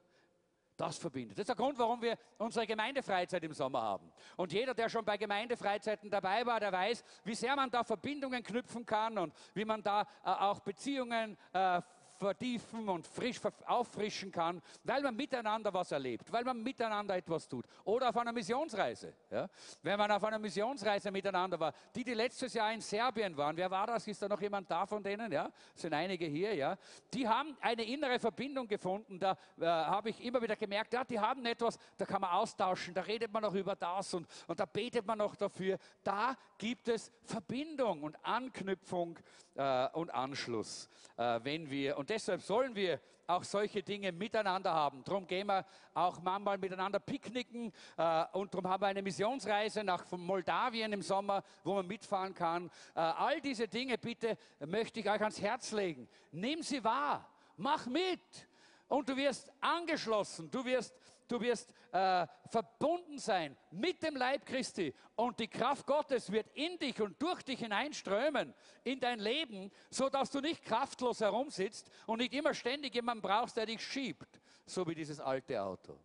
Das 0.80 0.98
verbindet. 0.98 1.38
Das 1.38 1.44
ist 1.44 1.50
der 1.50 1.58
Grund, 1.58 1.78
warum 1.78 2.02
wir 2.02 2.18
unsere 2.38 2.66
Gemeindefreizeit 2.66 3.44
im 3.44 3.52
Sommer 3.52 3.82
haben. 3.82 4.14
Und 4.38 4.54
jeder, 4.54 4.74
der 4.74 4.88
schon 4.88 5.04
bei 5.04 5.18
Gemeindefreizeiten 5.18 6.10
dabei 6.10 6.46
war, 6.46 6.58
der 6.62 6.72
weiß, 6.72 7.04
wie 7.26 7.36
sehr 7.36 7.54
man 7.58 7.70
da 7.70 7.84
Verbindungen 7.84 8.42
knüpfen 8.42 8.86
kann 8.86 9.18
und 9.18 9.34
wie 9.54 9.66
man 9.66 9.84
da 9.84 10.04
äh, 10.04 10.30
auch 10.30 10.62
Beziehungen 10.62 11.38
äh, 11.52 11.82
vertiefen 12.20 12.88
und 12.90 13.08
frisch 13.08 13.40
auffrischen 13.66 14.32
kann, 14.32 14.62
weil 14.84 15.02
man 15.02 15.16
miteinander 15.16 15.74
was 15.74 15.92
erlebt, 15.92 16.32
weil 16.32 16.44
man 16.44 16.62
miteinander 16.62 17.16
etwas 17.16 17.48
tut. 17.48 17.66
Oder 17.86 18.10
auf 18.10 18.18
einer 18.18 18.34
Missionsreise. 18.34 19.14
Ja? 19.32 19.48
Wenn 19.82 19.98
man 19.98 20.12
auf 20.12 20.24
einer 20.24 20.38
Missionsreise 20.38 21.12
miteinander 21.12 21.60
war, 21.60 21.74
die, 21.96 22.04
die 22.04 22.14
letztes 22.14 22.54
Jahr 22.54 22.74
in 22.74 22.82
Serbien 22.82 23.36
waren, 23.38 23.56
wer 23.56 23.72
war 23.72 23.88
das? 23.88 24.06
Ist 24.08 24.22
da 24.22 24.28
noch 24.28 24.42
jemand 24.42 24.70
da 24.70 24.86
von 24.86 25.02
denen? 25.02 25.32
Ja, 25.32 25.50
sind 25.74 25.94
einige 25.94 26.26
hier. 26.26 26.54
Ja, 26.54 26.78
die 27.14 27.28
haben 27.28 27.56
eine 27.62 27.84
innere 27.84 28.20
Verbindung 28.20 28.68
gefunden. 28.68 29.18
Da 29.18 29.38
äh, 29.58 29.66
habe 29.66 30.10
ich 30.10 30.24
immer 30.24 30.42
wieder 30.42 30.58
gemerkt, 30.58 30.94
ja, 30.94 31.04
die 31.04 31.20
haben 31.20 31.46
etwas, 31.46 31.78
da 31.98 32.06
kann 32.06 32.22
man 32.22 32.32
austauschen, 32.32 32.94
da 32.94 33.02
redet 33.02 33.32
man 33.32 33.44
noch 33.44 33.54
über 33.54 33.76
das 33.76 34.14
und, 34.14 34.28
und 34.48 34.60
da 34.60 34.66
betet 34.66 35.06
man 35.06 35.18
noch 35.18 35.36
dafür. 35.36 35.78
Da 36.04 36.36
gibt 36.58 36.90
es 36.90 37.12
Verbindung 37.24 38.04
und 38.04 38.18
Anknüpfung 38.26 39.18
äh, 39.56 39.88
und 39.94 40.14
Anschluss, 40.14 40.90
äh, 41.18 41.40
wenn 41.44 41.70
wir 41.70 41.98
und 41.98 42.09
deshalb 42.10 42.42
sollen 42.42 42.76
wir 42.76 43.00
auch 43.30 43.44
solche 43.44 43.84
Dinge 43.84 44.12
miteinander 44.12 44.74
haben. 44.74 45.04
Darum 45.04 45.28
gehen 45.28 45.48
wir 45.48 45.66
auch 45.94 46.20
manchmal 46.22 46.58
miteinander 46.58 47.00
picknicken 47.00 47.72
äh, 47.96 48.26
und 48.34 48.54
darum 48.54 48.68
haben 48.68 48.82
wir 48.82 48.88
eine 48.88 49.04
Missionsreise 49.04 49.84
nach 49.84 50.12
Moldawien 50.12 50.92
im 50.92 51.04
Sommer, 51.04 51.44
wo 51.64 51.76
man 51.76 51.86
mitfahren 51.86 52.34
kann. 52.34 52.72
Äh, 52.96 53.00
all 53.00 53.40
diese 53.40 53.68
Dinge 53.68 53.98
bitte 53.98 54.36
möchte 54.60 55.00
ich 55.00 55.10
euch 55.10 55.22
ans 55.22 55.40
Herz 55.40 55.72
legen. 55.72 56.10
Nimm 56.32 56.64
sie 56.64 56.84
wahr, 56.84 57.30
mach 57.56 57.86
mit 57.86 58.48
und 58.88 59.08
du 59.08 59.16
wirst 59.16 59.52
angeschlossen, 59.62 60.50
du 60.50 60.66
wirst 60.66 60.96
du 61.32 61.40
wirst 61.40 61.74
äh, 61.92 62.28
verbunden 62.48 63.20
sein 63.20 63.56
mit 63.72 64.04
dem 64.04 64.16
Leib 64.16 64.46
Christi 64.46 64.94
und 65.16 65.40
die 65.40 65.48
Kraft 65.48 65.86
Gottes 65.86 66.32
wird 66.32 66.48
in 66.56 66.78
dich 66.78 67.00
und 67.02 67.22
durch 67.22 67.42
dich 67.44 67.60
hineinströmen 67.60 68.54
in 68.84 69.00
dein 69.00 69.20
Leben, 69.20 69.72
so 69.90 70.10
dass 70.10 70.32
du 70.32 70.42
nicht 70.42 70.64
kraftlos 70.64 71.22
herumsitzt 71.22 71.90
und 72.06 72.20
nicht 72.20 72.34
immer 72.34 72.54
ständig 72.54 72.96
jemanden 72.96 73.22
brauchst, 73.22 73.58
der 73.58 73.66
dich 73.66 73.82
schiebt, 73.82 74.42
so 74.66 74.86
wie 74.88 74.96
dieses 74.96 75.20
alte 75.20 75.62
Auto. 75.62 75.98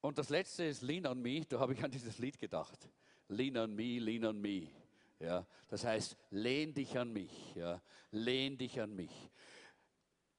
Und 0.00 0.16
das 0.16 0.30
letzte 0.30 0.64
ist 0.64 0.82
Lean 0.82 1.06
on 1.06 1.20
Me, 1.20 1.44
da 1.44 1.58
habe 1.58 1.74
ich 1.74 1.84
an 1.84 1.90
dieses 1.90 2.18
Lied 2.18 2.38
gedacht. 2.38 2.88
Lean 3.28 3.56
on 3.56 3.74
Me, 3.74 3.98
Lean 3.98 4.24
on 4.24 4.40
Me. 4.40 4.68
Ja, 5.18 5.46
das 5.68 5.84
heißt, 5.84 6.16
lehn 6.30 6.72
dich 6.72 6.96
an 6.98 7.12
mich. 7.12 7.54
Ja, 7.54 7.82
lehn 8.10 8.56
dich 8.56 8.80
an 8.80 8.96
mich. 8.96 9.30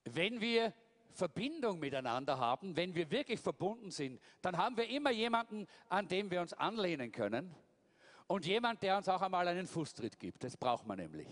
Wenn 0.05 0.41
wir 0.41 0.73
Verbindung 1.13 1.79
miteinander 1.79 2.39
haben, 2.39 2.75
wenn 2.75 2.95
wir 2.95 3.11
wirklich 3.11 3.39
verbunden 3.39 3.91
sind, 3.91 4.19
dann 4.41 4.57
haben 4.57 4.77
wir 4.77 4.87
immer 4.87 5.11
jemanden, 5.11 5.67
an 5.89 6.07
dem 6.07 6.31
wir 6.31 6.41
uns 6.41 6.53
anlehnen 6.53 7.11
können 7.11 7.53
und 8.27 8.45
jemand, 8.45 8.81
der 8.81 8.97
uns 8.97 9.09
auch 9.09 9.21
einmal 9.21 9.47
einen 9.47 9.67
Fußtritt 9.67 10.19
gibt. 10.19 10.43
Das 10.43 10.55
braucht 10.55 10.87
man 10.87 10.97
nämlich. 10.97 11.27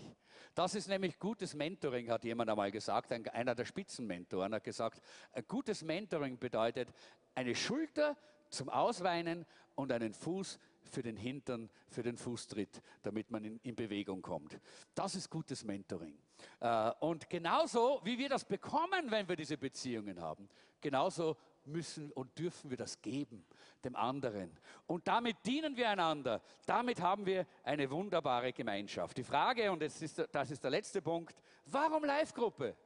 Das 0.54 0.74
ist 0.74 0.88
nämlich 0.88 1.18
gutes 1.18 1.54
Mentoring, 1.54 2.10
hat 2.10 2.24
jemand 2.24 2.50
einmal 2.50 2.70
gesagt. 2.70 3.12
einer 3.12 3.54
der 3.54 3.64
Spitzenmentoren 3.64 4.54
hat 4.54 4.64
gesagt, 4.64 5.00
gutes 5.48 5.82
Mentoring 5.82 6.38
bedeutet 6.38 6.92
eine 7.34 7.54
Schulter 7.54 8.16
zum 8.50 8.68
Ausweinen 8.68 9.46
und 9.76 9.92
einen 9.92 10.12
Fuß 10.12 10.58
für 10.82 11.02
den 11.02 11.16
Hintern, 11.16 11.70
für 11.88 12.02
den 12.02 12.16
Fußtritt, 12.16 12.82
damit 13.02 13.30
man 13.30 13.44
in, 13.44 13.60
in 13.62 13.76
Bewegung 13.76 14.22
kommt. 14.22 14.58
Das 14.94 15.14
ist 15.14 15.30
gutes 15.30 15.64
Mentoring. 15.64 16.18
Äh, 16.60 16.90
und 17.00 17.28
genauso, 17.28 18.00
wie 18.04 18.18
wir 18.18 18.28
das 18.28 18.44
bekommen, 18.44 19.10
wenn 19.10 19.28
wir 19.28 19.36
diese 19.36 19.56
Beziehungen 19.56 20.20
haben, 20.20 20.48
genauso 20.80 21.36
müssen 21.64 22.10
und 22.12 22.38
dürfen 22.38 22.70
wir 22.70 22.76
das 22.76 23.00
geben 23.00 23.44
dem 23.84 23.96
anderen. 23.96 24.56
Und 24.86 25.06
damit 25.08 25.36
dienen 25.44 25.76
wir 25.76 25.88
einander. 25.88 26.40
Damit 26.66 27.00
haben 27.00 27.24
wir 27.26 27.46
eine 27.62 27.90
wunderbare 27.90 28.52
Gemeinschaft. 28.52 29.16
Die 29.16 29.24
Frage, 29.24 29.70
und 29.70 29.80
das 29.82 30.00
ist, 30.02 30.22
das 30.32 30.50
ist 30.50 30.62
der 30.62 30.70
letzte 30.70 31.02
Punkt, 31.02 31.34
warum 31.66 32.04
Live-Gruppe? 32.04 32.76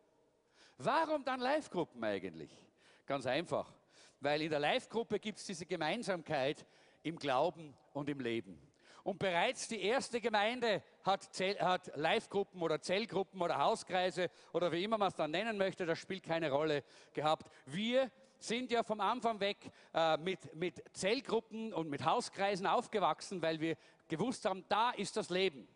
Warum 0.79 1.25
dann 1.25 1.40
Live-Gruppen 1.40 2.03
eigentlich? 2.03 2.51
Ganz 3.07 3.27
einfach, 3.27 3.73
weil 4.21 4.43
in 4.43 4.51
der 4.51 4.61
Live-Gruppe 4.61 5.19
gibt 5.19 5.38
es 5.38 5.45
diese 5.45 5.67
Gemeinsamkeit, 5.67 6.67
im 7.03 7.19
Glauben 7.19 7.75
und 7.93 8.09
im 8.09 8.21
Leben. 8.21 8.59
Und 9.05 9.19
bereits 9.19 9.69
die 9.69 9.83
erste 9.83 10.19
Gemeinde 10.19 10.83
hat, 11.05 11.29
hat 11.61 11.93
Live-Gruppen 11.95 12.62
oder 12.62 12.81
Zellgruppen 12.81 13.40
oder 13.43 13.59
Hauskreise 13.59 14.31
oder 14.55 14.73
wie 14.73 14.83
immer 14.83 14.97
man 14.97 15.09
es 15.09 15.14
dann 15.14 15.31
nennen 15.31 15.59
möchte, 15.59 15.85
das 15.85 15.99
spielt 15.99 16.23
keine 16.23 16.51
Rolle 16.51 16.83
gehabt. 17.12 17.51
Wir 17.67 18.11
sind 18.38 18.71
ja 18.71 18.83
vom 18.83 19.01
Anfang 19.01 19.40
weg 19.40 19.59
äh, 19.93 20.17
mit, 20.17 20.55
mit 20.55 20.83
Zellgruppen 20.95 21.75
und 21.75 21.90
mit 21.90 22.03
Hauskreisen 22.03 22.67
aufgewachsen, 22.67 23.43
weil 23.43 23.61
wir 23.61 23.77
gewusst 24.09 24.47
haben, 24.47 24.64
da 24.71 24.90
ist 24.93 25.19
das 25.19 25.29
Leben. 25.29 25.69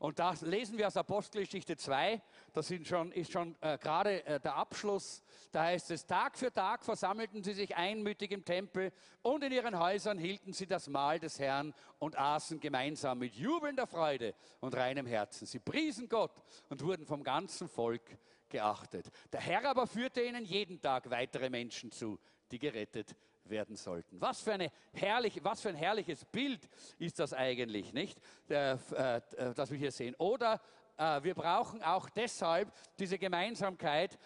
Und 0.00 0.18
da 0.18 0.34
lesen 0.40 0.78
wir 0.78 0.86
aus 0.86 0.96
Apostelgeschichte 0.96 1.76
2, 1.76 2.22
das 2.54 2.68
sind 2.68 2.86
schon, 2.86 3.12
ist 3.12 3.30
schon 3.30 3.54
äh, 3.60 3.76
gerade 3.76 4.24
äh, 4.24 4.40
der 4.40 4.56
Abschluss. 4.56 5.22
Da 5.52 5.64
heißt 5.64 5.90
es, 5.90 6.06
Tag 6.06 6.38
für 6.38 6.50
Tag 6.50 6.82
versammelten 6.86 7.42
sie 7.44 7.52
sich 7.52 7.76
einmütig 7.76 8.30
im 8.30 8.42
Tempel 8.42 8.92
und 9.20 9.44
in 9.44 9.52
ihren 9.52 9.78
Häusern 9.78 10.16
hielten 10.16 10.54
sie 10.54 10.66
das 10.66 10.88
Mahl 10.88 11.18
des 11.18 11.38
Herrn 11.38 11.74
und 11.98 12.16
aßen 12.16 12.60
gemeinsam 12.60 13.18
mit 13.18 13.34
jubelnder 13.34 13.86
Freude 13.86 14.34
und 14.60 14.74
reinem 14.74 15.04
Herzen. 15.04 15.46
Sie 15.46 15.58
priesen 15.58 16.08
Gott 16.08 16.42
und 16.70 16.82
wurden 16.82 17.04
vom 17.04 17.22
ganzen 17.22 17.68
Volk 17.68 18.16
geachtet. 18.48 19.10
Der 19.32 19.40
Herr 19.40 19.66
aber 19.66 19.86
führte 19.86 20.22
ihnen 20.22 20.46
jeden 20.46 20.80
Tag 20.80 21.10
weitere 21.10 21.50
Menschen 21.50 21.92
zu, 21.92 22.18
die 22.50 22.58
gerettet 22.58 23.14
werden 23.50 23.76
sollten. 23.76 24.20
Was 24.20 24.40
für, 24.40 24.52
eine 24.52 24.70
herrlich, 24.92 25.42
was 25.42 25.60
für 25.60 25.68
ein 25.68 25.74
herrliches 25.74 26.24
Bild 26.24 26.68
ist 26.98 27.18
das 27.18 27.32
eigentlich, 27.32 27.92
nicht? 27.92 28.18
Äh, 28.48 28.72
äh, 28.72 29.20
das 29.54 29.70
wir 29.70 29.78
hier 29.78 29.92
sehen. 29.92 30.14
Oder 30.16 30.60
äh, 30.96 31.22
wir 31.22 31.34
brauchen 31.34 31.82
auch 31.82 32.08
deshalb 32.10 32.72
diese 32.98 33.18
Gemeinsamkeit 33.18 34.18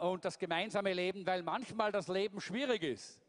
und 0.00 0.24
das 0.24 0.38
gemeinsame 0.38 0.92
Leben, 0.92 1.26
weil 1.26 1.42
manchmal 1.42 1.92
das 1.92 2.08
Leben 2.08 2.40
schwierig 2.40 2.82
ist. 2.82 3.20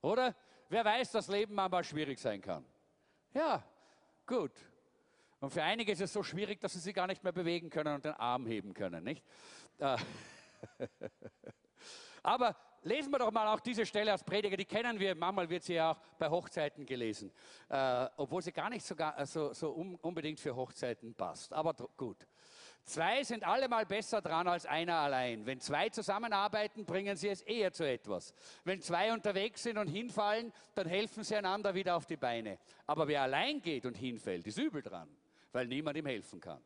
Oder? 0.00 0.34
Wer 0.68 0.84
weiß, 0.84 1.12
dass 1.12 1.28
Leben 1.28 1.54
manchmal 1.54 1.84
schwierig 1.84 2.18
sein 2.18 2.40
kann? 2.40 2.64
Ja, 3.32 3.62
gut. 4.26 4.52
Und 5.40 5.50
für 5.50 5.62
einige 5.62 5.92
ist 5.92 6.00
es 6.00 6.12
so 6.12 6.22
schwierig, 6.22 6.60
dass 6.60 6.72
sie 6.72 6.78
sich 6.78 6.94
gar 6.94 7.06
nicht 7.06 7.22
mehr 7.22 7.32
bewegen 7.32 7.68
können 7.68 7.94
und 7.94 8.04
den 8.04 8.14
Arm 8.14 8.46
heben 8.46 8.72
können, 8.72 9.04
nicht? 9.04 9.24
Aber 12.22 12.56
lesen 12.84 13.10
wir 13.10 13.18
doch 13.18 13.32
mal 13.32 13.52
auch 13.52 13.60
diese 13.60 13.84
Stelle 13.84 14.12
als 14.12 14.22
Prediger, 14.22 14.56
die 14.56 14.64
kennen 14.64 14.98
wir, 14.98 15.14
manchmal 15.14 15.48
wird 15.48 15.64
sie 15.64 15.74
ja 15.74 15.92
auch 15.92 15.98
bei 16.18 16.28
Hochzeiten 16.28 16.86
gelesen, 16.86 17.32
äh, 17.68 18.06
obwohl 18.16 18.42
sie 18.42 18.52
gar 18.52 18.70
nicht 18.70 18.84
sogar, 18.84 19.18
äh, 19.18 19.26
so, 19.26 19.52
so 19.52 19.70
um, 19.70 19.96
unbedingt 19.96 20.38
für 20.40 20.54
Hochzeiten 20.54 21.14
passt. 21.14 21.52
Aber 21.52 21.74
gut. 21.96 22.26
Zwei 22.84 23.24
sind 23.24 23.44
allemal 23.44 23.86
besser 23.86 24.20
dran 24.20 24.46
als 24.46 24.66
einer 24.66 24.96
allein. 24.96 25.46
Wenn 25.46 25.58
zwei 25.58 25.88
zusammenarbeiten, 25.88 26.84
bringen 26.84 27.16
sie 27.16 27.28
es 27.28 27.40
eher 27.40 27.72
zu 27.72 27.88
etwas. 27.88 28.34
Wenn 28.62 28.82
zwei 28.82 29.10
unterwegs 29.10 29.62
sind 29.62 29.78
und 29.78 29.86
hinfallen, 29.88 30.52
dann 30.74 30.86
helfen 30.86 31.24
sie 31.24 31.34
einander 31.34 31.74
wieder 31.74 31.96
auf 31.96 32.04
die 32.04 32.18
Beine. 32.18 32.58
Aber 32.86 33.08
wer 33.08 33.22
allein 33.22 33.62
geht 33.62 33.86
und 33.86 33.96
hinfällt, 33.96 34.46
ist 34.46 34.58
übel 34.58 34.82
dran, 34.82 35.08
weil 35.50 35.66
niemand 35.66 35.96
ihm 35.96 36.04
helfen 36.04 36.38
kann. 36.40 36.62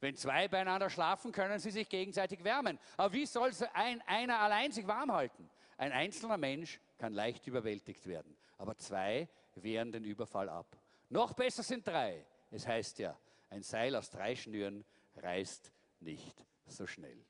Wenn 0.00 0.16
zwei 0.16 0.48
beieinander 0.48 0.90
schlafen, 0.90 1.32
können 1.32 1.58
sie 1.58 1.70
sich 1.70 1.88
gegenseitig 1.88 2.44
wärmen. 2.44 2.78
Aber 2.96 3.12
wie 3.12 3.26
soll 3.26 3.50
ein, 3.74 4.00
einer 4.02 4.38
allein 4.38 4.70
sich 4.70 4.86
warm 4.86 5.12
halten? 5.12 5.50
Ein 5.76 5.92
einzelner 5.92 6.36
Mensch 6.36 6.80
kann 6.98 7.12
leicht 7.12 7.46
überwältigt 7.46 8.06
werden, 8.06 8.36
aber 8.58 8.76
zwei 8.76 9.28
wehren 9.54 9.92
den 9.92 10.04
Überfall 10.04 10.48
ab. 10.48 10.76
Noch 11.08 11.32
besser 11.34 11.62
sind 11.62 11.86
drei. 11.86 12.24
Es 12.50 12.66
heißt 12.66 12.98
ja, 12.98 13.18
ein 13.50 13.62
Seil 13.62 13.94
aus 13.96 14.10
drei 14.10 14.34
Schnüren 14.34 14.84
reißt 15.16 15.72
nicht 16.00 16.44
so 16.66 16.86
schnell. 16.86 17.24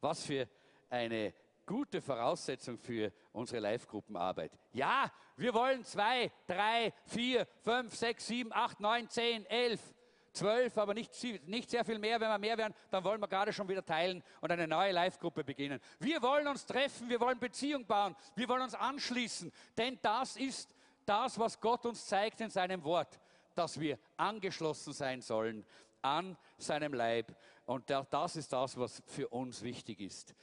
Was 0.00 0.24
für 0.24 0.48
eine 0.90 1.34
gute 1.66 2.02
Voraussetzung 2.02 2.78
für 2.78 3.12
unsere 3.32 3.60
Live-Gruppenarbeit. 3.60 4.52
Ja, 4.72 5.10
wir 5.36 5.54
wollen 5.54 5.84
zwei, 5.84 6.30
drei, 6.46 6.92
vier, 7.06 7.46
fünf, 7.62 7.94
sechs, 7.94 8.26
sieben, 8.26 8.52
acht, 8.52 8.80
neun, 8.80 9.08
zehn, 9.08 9.46
elf, 9.46 9.93
zwölf, 10.34 10.76
aber 10.76 10.94
nicht, 10.94 11.12
nicht 11.46 11.70
sehr 11.70 11.84
viel 11.84 11.98
mehr. 11.98 12.20
Wenn 12.20 12.28
wir 12.28 12.38
mehr 12.38 12.58
werden, 12.58 12.74
dann 12.90 13.04
wollen 13.04 13.20
wir 13.20 13.28
gerade 13.28 13.52
schon 13.52 13.68
wieder 13.68 13.84
teilen 13.84 14.22
und 14.40 14.50
eine 14.50 14.66
neue 14.66 14.92
Live-Gruppe 14.92 15.44
beginnen. 15.44 15.80
Wir 15.98 16.20
wollen 16.22 16.46
uns 16.46 16.66
treffen, 16.66 17.08
wir 17.08 17.20
wollen 17.20 17.38
Beziehung 17.38 17.86
bauen, 17.86 18.14
wir 18.34 18.48
wollen 18.48 18.62
uns 18.62 18.74
anschließen, 18.74 19.52
denn 19.76 19.98
das 20.02 20.36
ist 20.36 20.74
das, 21.06 21.38
was 21.38 21.60
Gott 21.60 21.86
uns 21.86 22.06
zeigt 22.06 22.40
in 22.40 22.50
seinem 22.50 22.82
Wort, 22.84 23.20
dass 23.54 23.78
wir 23.78 23.98
angeschlossen 24.16 24.92
sein 24.92 25.20
sollen 25.20 25.64
an 26.02 26.36
seinem 26.58 26.92
Leib. 26.92 27.34
Und 27.66 27.88
das 27.88 28.36
ist 28.36 28.52
das, 28.52 28.76
was 28.76 29.02
für 29.06 29.28
uns 29.28 29.62
wichtig 29.62 30.00
ist. 30.00 30.34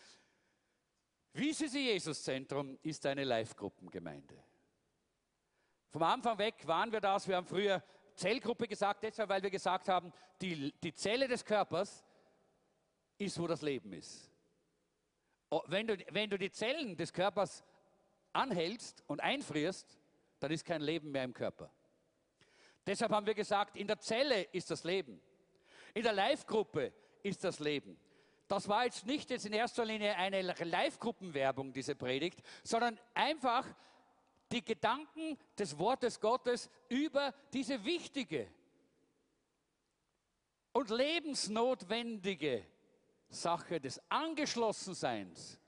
Wie 1.34 1.54
sie 1.54 1.86
Jesus 1.86 2.23
Zentrum 2.23 2.77
ist 2.82 3.06
eine 3.06 3.23
Live-Gruppengemeinde. 3.23 4.36
Vom 5.89 6.04
Anfang 6.04 6.38
weg 6.38 6.56
waren 6.65 6.91
wir 6.91 7.01
das. 7.01 7.27
Wir 7.27 7.36
haben 7.36 7.45
früher 7.45 7.84
Zellgruppe 8.15 8.67
gesagt, 8.67 9.04
deshalb, 9.04 9.30
weil 9.30 9.43
wir 9.43 9.50
gesagt 9.50 9.88
haben, 9.88 10.12
die, 10.41 10.74
die 10.84 10.93
Zelle 10.93 11.28
des 11.28 11.45
Körpers 11.45 12.04
ist, 13.17 13.39
wo 13.39 13.47
das 13.47 13.62
Leben 13.62 13.93
ist. 13.93 14.30
Oh, 15.50 15.62
wenn 15.67 15.88
du, 15.88 15.97
wenn 16.12 16.30
du 16.30 16.38
die 16.38 16.52
Zellen 16.52 16.95
des 16.95 17.12
Körpers 17.12 17.63
anhältst 18.34 19.04
und 19.08 19.19
einfrierst, 19.19 19.97
dann 20.39 20.52
ist 20.52 20.65
kein 20.65 20.82
Leben 20.82 21.12
mehr 21.12 21.24
im 21.24 21.34
Körper. 21.34 21.71
Deshalb 22.86 23.12
haben 23.12 23.26
wir 23.26 23.36
gesagt, 23.36 23.76
in 23.76 23.88
der 23.88 24.00
Zelle 24.00 24.43
ist 24.43 24.71
das 24.71 24.84
Leben. 24.84 25.21
In 25.93 26.04
der 26.04 26.13
Live-Gruppe 26.13 26.93
ist 27.21 27.43
das 27.43 27.60
Leben. 27.60 28.00
Das 28.47 28.67
war 28.67 28.86
jetzt 28.86 29.06
nicht 29.06 29.30
jetzt 29.30 29.45
in 29.45 29.54
erster 29.54 29.86
Linie 29.86 30.15
eine 30.17 30.41
Live-Gruppenwerbung, 30.41 31.74
diese 31.74 31.95
Predigt, 31.95 32.41
sondern 32.63 33.00
einfach 33.13 33.65
die 34.51 34.63
Gedanken 34.63 35.37
des 35.57 35.77
Wortes 35.77 36.19
Gottes 36.19 36.69
über 36.89 37.33
diese 37.53 37.83
wichtige 37.83 38.47
und 40.73 40.89
lebensnotwendige 40.89 42.65
Sache 43.29 43.79
des 43.79 44.01
Angeschlossenseins, 44.09 45.59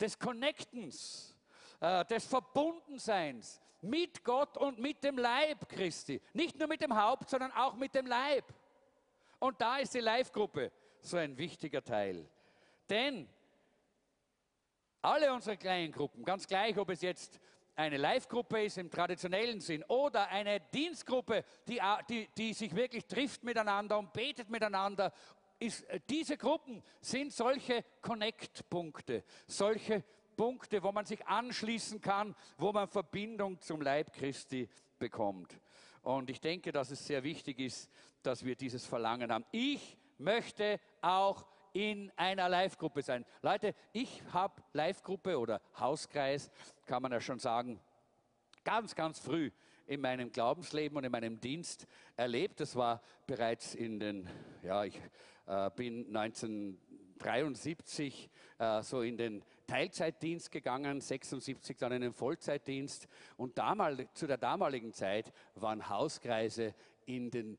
des 0.00 0.18
Connectens, 0.18 1.36
äh, 1.80 2.04
des 2.06 2.26
Verbundenseins 2.26 3.60
mit 3.80 4.24
Gott 4.24 4.56
und 4.56 4.78
mit 4.78 5.04
dem 5.04 5.18
Leib 5.18 5.68
Christi. 5.68 6.20
Nicht 6.32 6.58
nur 6.58 6.68
mit 6.68 6.80
dem 6.80 6.96
Haupt, 6.96 7.28
sondern 7.28 7.52
auch 7.52 7.74
mit 7.74 7.94
dem 7.94 8.06
Leib. 8.06 8.44
Und 9.38 9.60
da 9.60 9.78
ist 9.78 9.94
die 9.94 10.00
Live-Gruppe 10.00 10.72
so 11.00 11.16
ein 11.16 11.36
wichtiger 11.38 11.84
Teil. 11.84 12.28
Denn 12.88 13.28
alle 15.02 15.32
unsere 15.32 15.56
kleinen 15.56 15.92
Gruppen, 15.92 16.24
ganz 16.24 16.46
gleich, 16.46 16.76
ob 16.76 16.90
es 16.90 17.02
jetzt 17.02 17.38
eine 17.78 17.96
Live-Gruppe 17.96 18.64
ist 18.64 18.76
im 18.76 18.90
traditionellen 18.90 19.60
Sinn 19.60 19.84
oder 19.84 20.28
eine 20.28 20.60
Dienstgruppe, 20.60 21.44
die, 21.68 21.80
die, 22.10 22.28
die 22.36 22.52
sich 22.52 22.74
wirklich 22.74 23.06
trifft 23.06 23.44
miteinander 23.44 23.98
und 23.98 24.12
betet 24.12 24.50
miteinander 24.50 25.12
ist, 25.60 25.84
äh, 25.84 26.00
diese 26.08 26.36
Gruppen 26.36 26.82
sind 27.00 27.32
solche 27.32 27.84
Connect-Punkte, 28.00 29.22
solche 29.46 30.02
Punkte, 30.36 30.82
wo 30.82 30.90
man 30.90 31.04
sich 31.04 31.24
anschließen 31.26 32.00
kann, 32.00 32.34
wo 32.56 32.72
man 32.72 32.88
Verbindung 32.88 33.60
zum 33.60 33.80
Leib 33.80 34.12
Christi 34.12 34.68
bekommt. 34.98 35.60
Und 36.02 36.30
ich 36.30 36.40
denke, 36.40 36.72
dass 36.72 36.90
es 36.90 37.06
sehr 37.06 37.22
wichtig 37.22 37.60
ist, 37.60 37.90
dass 38.22 38.44
wir 38.44 38.56
dieses 38.56 38.86
Verlangen 38.86 39.32
haben. 39.32 39.44
Ich 39.52 39.96
möchte 40.18 40.80
auch 41.00 41.46
in 41.72 42.10
einer 42.16 42.48
Live-Gruppe 42.48 43.02
sein. 43.02 43.24
Leute, 43.42 43.74
ich 43.92 44.22
habe 44.32 44.62
Live-Gruppe 44.72 45.38
oder 45.38 45.60
Hauskreis, 45.78 46.50
kann 46.86 47.02
man 47.02 47.12
ja 47.12 47.20
schon 47.20 47.38
sagen, 47.38 47.78
ganz, 48.64 48.94
ganz 48.94 49.18
früh 49.18 49.50
in 49.86 50.00
meinem 50.00 50.30
Glaubensleben 50.30 50.96
und 50.98 51.04
in 51.04 51.12
meinem 51.12 51.40
Dienst 51.40 51.86
erlebt. 52.16 52.60
Das 52.60 52.76
war 52.76 53.02
bereits 53.26 53.74
in 53.74 53.98
den, 53.98 54.28
ja, 54.62 54.84
ich 54.84 55.00
äh, 55.46 55.70
bin 55.74 56.14
1973 56.14 58.30
äh, 58.58 58.82
so 58.82 59.02
in 59.02 59.16
den 59.16 59.42
Teilzeitdienst 59.66 60.50
gegangen, 60.50 61.00
76 61.00 61.78
dann 61.78 61.92
in 61.92 62.02
den 62.02 62.12
Vollzeitdienst. 62.12 63.08
Und 63.36 63.56
damals, 63.58 64.02
zu 64.14 64.26
der 64.26 64.36
damaligen 64.36 64.92
Zeit 64.92 65.32
waren 65.54 65.88
Hauskreise 65.88 66.74
in 67.06 67.30
den 67.30 67.56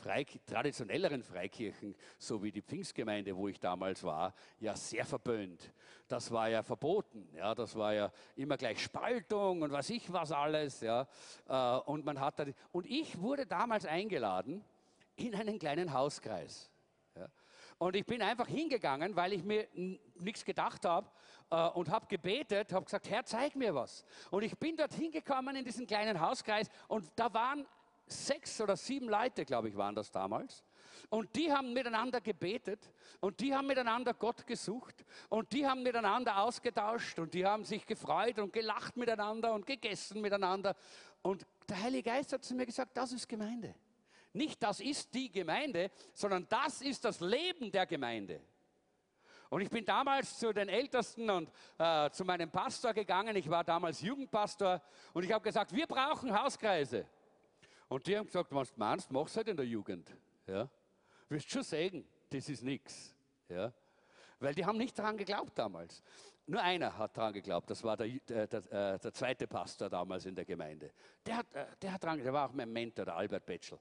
Freik 0.00 0.40
traditionelleren 0.46 1.22
Freikirchen, 1.22 1.94
so 2.18 2.42
wie 2.42 2.50
die 2.50 2.62
Pfingstgemeinde, 2.62 3.36
wo 3.36 3.48
ich 3.48 3.60
damals 3.60 4.02
war, 4.02 4.34
ja 4.58 4.74
sehr 4.74 5.04
verböhnt. 5.04 5.72
Das 6.08 6.30
war 6.30 6.48
ja 6.48 6.62
verboten. 6.62 7.28
Ja, 7.36 7.54
das 7.54 7.76
war 7.76 7.94
ja 7.94 8.10
immer 8.34 8.56
gleich 8.56 8.82
Spaltung 8.82 9.62
und 9.62 9.70
was 9.70 9.90
ich 9.90 10.12
was 10.12 10.32
alles. 10.32 10.80
Ja, 10.80 11.06
äh, 11.48 11.80
und 11.90 12.04
man 12.04 12.18
hat 12.18 12.38
da, 12.38 12.46
und 12.72 12.86
ich 12.86 13.20
wurde 13.20 13.46
damals 13.46 13.86
eingeladen 13.86 14.64
in 15.16 15.34
einen 15.34 15.58
kleinen 15.58 15.92
Hauskreis. 15.92 16.70
Ja. 17.16 17.28
Und 17.78 17.96
ich 17.96 18.06
bin 18.06 18.22
einfach 18.22 18.48
hingegangen, 18.48 19.14
weil 19.16 19.32
ich 19.32 19.44
mir 19.44 19.68
nichts 20.16 20.44
gedacht 20.44 20.84
habe 20.84 21.10
äh, 21.50 21.68
und 21.68 21.90
habe 21.90 22.06
gebetet, 22.06 22.72
habe 22.72 22.84
gesagt, 22.84 23.08
Herr, 23.08 23.24
zeig 23.24 23.56
mir 23.56 23.74
was. 23.74 24.04
Und 24.30 24.42
ich 24.42 24.56
bin 24.58 24.76
dort 24.76 24.92
hingekommen 24.94 25.56
in 25.56 25.64
diesen 25.64 25.86
kleinen 25.86 26.20
Hauskreis 26.20 26.68
und 26.88 27.06
da 27.16 27.32
waren 27.32 27.66
sechs 28.12 28.60
oder 28.60 28.76
sieben 28.76 29.08
Leute, 29.08 29.44
glaube 29.44 29.68
ich, 29.68 29.76
waren 29.76 29.94
das 29.94 30.10
damals. 30.10 30.64
Und 31.08 31.34
die 31.34 31.52
haben 31.52 31.72
miteinander 31.72 32.20
gebetet 32.20 32.92
und 33.20 33.40
die 33.40 33.54
haben 33.54 33.66
miteinander 33.66 34.14
Gott 34.14 34.46
gesucht 34.46 35.04
und 35.28 35.52
die 35.52 35.66
haben 35.66 35.82
miteinander 35.82 36.38
ausgetauscht 36.38 37.18
und 37.18 37.34
die 37.34 37.44
haben 37.44 37.64
sich 37.64 37.86
gefreut 37.86 38.38
und 38.38 38.52
gelacht 38.52 38.96
miteinander 38.96 39.52
und 39.52 39.66
gegessen 39.66 40.20
miteinander. 40.20 40.76
Und 41.22 41.46
der 41.68 41.82
Heilige 41.82 42.10
Geist 42.10 42.32
hat 42.32 42.44
zu 42.44 42.54
mir 42.54 42.66
gesagt, 42.66 42.96
das 42.96 43.12
ist 43.12 43.28
Gemeinde. 43.28 43.74
Nicht 44.32 44.62
das 44.62 44.80
ist 44.80 45.12
die 45.12 45.30
Gemeinde, 45.30 45.90
sondern 46.12 46.46
das 46.48 46.82
ist 46.82 47.04
das 47.04 47.20
Leben 47.20 47.72
der 47.72 47.86
Gemeinde. 47.86 48.40
Und 49.48 49.62
ich 49.62 49.68
bin 49.68 49.84
damals 49.84 50.38
zu 50.38 50.52
den 50.52 50.68
Ältesten 50.68 51.28
und 51.28 51.50
äh, 51.76 52.08
zu 52.10 52.24
meinem 52.24 52.50
Pastor 52.52 52.94
gegangen. 52.94 53.34
Ich 53.34 53.50
war 53.50 53.64
damals 53.64 54.00
Jugendpastor 54.00 54.80
und 55.12 55.24
ich 55.24 55.32
habe 55.32 55.42
gesagt, 55.42 55.74
wir 55.74 55.88
brauchen 55.88 56.32
Hauskreise. 56.32 57.04
Und 57.90 58.06
die 58.06 58.16
haben 58.16 58.26
gesagt, 58.26 58.54
was 58.54 58.72
du 58.72 58.78
meinst, 58.78 59.10
mach's 59.10 59.36
halt 59.36 59.48
in 59.48 59.56
der 59.56 59.66
Jugend. 59.66 60.16
Ja? 60.46 60.70
Wirst 61.28 61.50
schon 61.50 61.64
sehen, 61.64 62.06
das 62.30 62.48
ist 62.48 62.62
nichts. 62.62 63.16
Ja? 63.48 63.72
Weil 64.38 64.54
die 64.54 64.64
haben 64.64 64.78
nicht 64.78 64.96
daran 64.96 65.16
geglaubt 65.16 65.58
damals. 65.58 66.00
Nur 66.46 66.62
einer 66.62 66.96
hat 66.96 67.16
daran 67.16 67.32
geglaubt, 67.32 67.68
das 67.68 67.82
war 67.82 67.96
der, 67.96 68.06
der, 68.28 68.46
der, 68.46 68.94
äh, 68.94 68.98
der, 68.98 69.12
zweite 69.12 69.48
Pastor 69.48 69.90
damals 69.90 70.24
in 70.24 70.36
der 70.36 70.44
Gemeinde. 70.44 70.92
Der 71.26 71.38
hat, 71.38 71.52
äh, 71.52 71.66
der 71.82 71.92
hat 71.92 72.04
dran, 72.04 72.22
der 72.22 72.32
war 72.32 72.48
auch 72.48 72.52
mein 72.52 72.72
Mentor, 72.72 73.06
der 73.06 73.16
Albert 73.16 73.44
Betschel. 73.44 73.78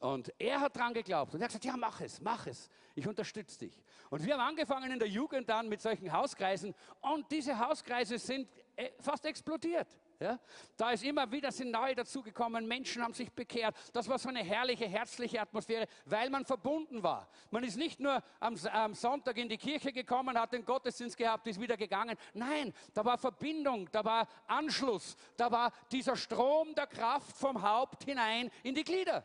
Und 0.00 0.30
er 0.38 0.60
hat 0.60 0.76
daran 0.76 0.92
geglaubt 0.92 1.32
und 1.32 1.40
er 1.40 1.44
hat 1.44 1.48
gesagt, 1.48 1.64
ja 1.64 1.76
mach 1.78 2.00
es, 2.02 2.20
mach 2.20 2.46
es, 2.46 2.68
ich 2.94 3.08
unterstütze 3.08 3.58
dich. 3.60 3.82
Und 4.10 4.24
wir 4.24 4.34
haben 4.34 4.48
angefangen 4.48 4.92
in 4.92 4.98
der 4.98 5.08
Jugend 5.08 5.48
dann 5.48 5.68
mit 5.68 5.80
solchen 5.80 6.12
Hauskreisen 6.12 6.74
und 7.00 7.30
diese 7.30 7.58
Hauskreise 7.58 8.18
sind 8.18 8.48
äh, 8.76 8.90
fast 9.00 9.24
explodiert. 9.24 9.88
Ja? 10.20 10.38
Da 10.76 10.90
ist 10.90 11.04
immer 11.04 11.30
wieder 11.30 11.52
sind 11.52 11.70
neue 11.70 11.94
dazugekommen, 11.94 12.66
Menschen 12.66 13.02
haben 13.02 13.12
sich 13.12 13.30
bekehrt. 13.30 13.76
Das 13.92 14.08
war 14.08 14.18
so 14.18 14.28
eine 14.28 14.42
herrliche, 14.42 14.86
herzliche 14.86 15.40
Atmosphäre, 15.40 15.86
weil 16.04 16.30
man 16.30 16.44
verbunden 16.44 17.02
war. 17.02 17.28
Man 17.50 17.64
ist 17.64 17.76
nicht 17.76 18.00
nur 18.00 18.22
am, 18.40 18.56
am 18.72 18.94
Sonntag 18.94 19.36
in 19.36 19.48
die 19.48 19.58
Kirche 19.58 19.92
gekommen, 19.92 20.38
hat 20.38 20.52
den 20.52 20.64
Gottesdienst 20.64 21.16
gehabt, 21.16 21.46
ist 21.46 21.60
wieder 21.60 21.76
gegangen. 21.76 22.16
Nein, 22.34 22.72
da 22.94 23.04
war 23.04 23.18
Verbindung, 23.18 23.88
da 23.92 24.04
war 24.04 24.28
Anschluss, 24.46 25.16
da 25.36 25.50
war 25.50 25.72
dieser 25.92 26.16
Strom 26.16 26.74
der 26.74 26.86
Kraft 26.86 27.36
vom 27.36 27.60
Haupt 27.62 28.04
hinein 28.04 28.50
in 28.62 28.74
die 28.74 28.84
Glieder. 28.84 29.24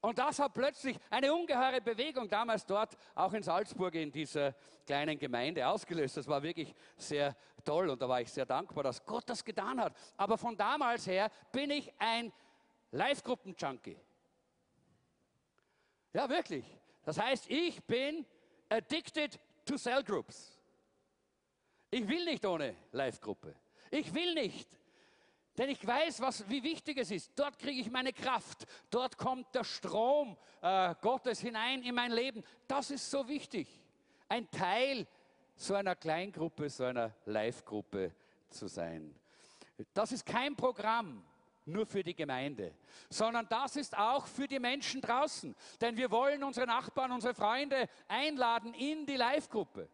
Und 0.00 0.18
das 0.18 0.38
hat 0.38 0.54
plötzlich 0.54 0.96
eine 1.10 1.32
ungeheure 1.32 1.80
Bewegung 1.80 2.28
damals 2.28 2.64
dort, 2.64 2.96
auch 3.14 3.32
in 3.34 3.42
Salzburg, 3.42 3.94
in 3.94 4.10
dieser 4.10 4.54
kleinen 4.86 5.18
Gemeinde 5.18 5.66
ausgelöst. 5.66 6.16
Das 6.16 6.26
war 6.26 6.42
wirklich 6.42 6.74
sehr 6.96 7.36
toll 7.64 7.90
und 7.90 8.00
da 8.00 8.08
war 8.08 8.20
ich 8.22 8.32
sehr 8.32 8.46
dankbar, 8.46 8.84
dass 8.84 9.04
Gott 9.04 9.28
das 9.28 9.44
getan 9.44 9.78
hat. 9.78 9.94
Aber 10.16 10.38
von 10.38 10.56
damals 10.56 11.06
her 11.06 11.30
bin 11.52 11.70
ich 11.70 11.92
ein 11.98 12.32
Live-Gruppen-Junkie. 12.92 13.98
Ja, 16.14 16.28
wirklich. 16.28 16.64
Das 17.04 17.18
heißt, 17.20 17.50
ich 17.50 17.82
bin 17.84 18.24
addicted 18.70 19.38
to 19.66 19.76
Cell 19.76 20.02
Groups. 20.02 20.58
Ich 21.90 22.08
will 22.08 22.24
nicht 22.24 22.44
ohne 22.46 22.74
Live-Gruppe. 22.92 23.54
Ich 23.90 24.14
will 24.14 24.32
nicht 24.34 24.79
denn 25.58 25.68
ich 25.68 25.86
weiß, 25.86 26.20
was, 26.20 26.48
wie 26.48 26.62
wichtig 26.62 26.98
es 26.98 27.10
ist. 27.10 27.32
Dort 27.36 27.58
kriege 27.58 27.80
ich 27.80 27.90
meine 27.90 28.12
Kraft. 28.12 28.66
Dort 28.90 29.18
kommt 29.18 29.54
der 29.54 29.64
Strom 29.64 30.36
äh, 30.62 30.94
Gottes 31.00 31.40
hinein 31.40 31.82
in 31.82 31.94
mein 31.94 32.12
Leben. 32.12 32.42
Das 32.66 32.90
ist 32.90 33.10
so 33.10 33.26
wichtig. 33.28 33.68
Ein 34.28 34.50
Teil 34.50 35.06
so 35.60 35.74
einer 35.74 35.94
Kleingruppe, 35.94 36.70
so 36.70 36.84
einer 36.84 37.12
Live-Gruppe 37.26 38.12
zu 38.48 38.66
sein. 38.66 39.14
Das 39.92 40.12
ist 40.12 40.24
kein 40.24 40.56
Programm 40.56 41.22
nur 41.66 41.86
für 41.86 42.02
die 42.02 42.14
Gemeinde, 42.14 42.74
sondern 43.10 43.46
das 43.48 43.76
ist 43.76 43.96
auch 43.96 44.26
für 44.26 44.48
die 44.48 44.58
Menschen 44.58 45.00
draußen. 45.00 45.54
Denn 45.80 45.96
wir 45.96 46.10
wollen 46.10 46.42
unsere 46.42 46.66
Nachbarn, 46.66 47.12
unsere 47.12 47.34
Freunde 47.34 47.88
einladen 48.08 48.72
in 48.74 49.04
die 49.04 49.16
Live-Gruppe. 49.16 49.88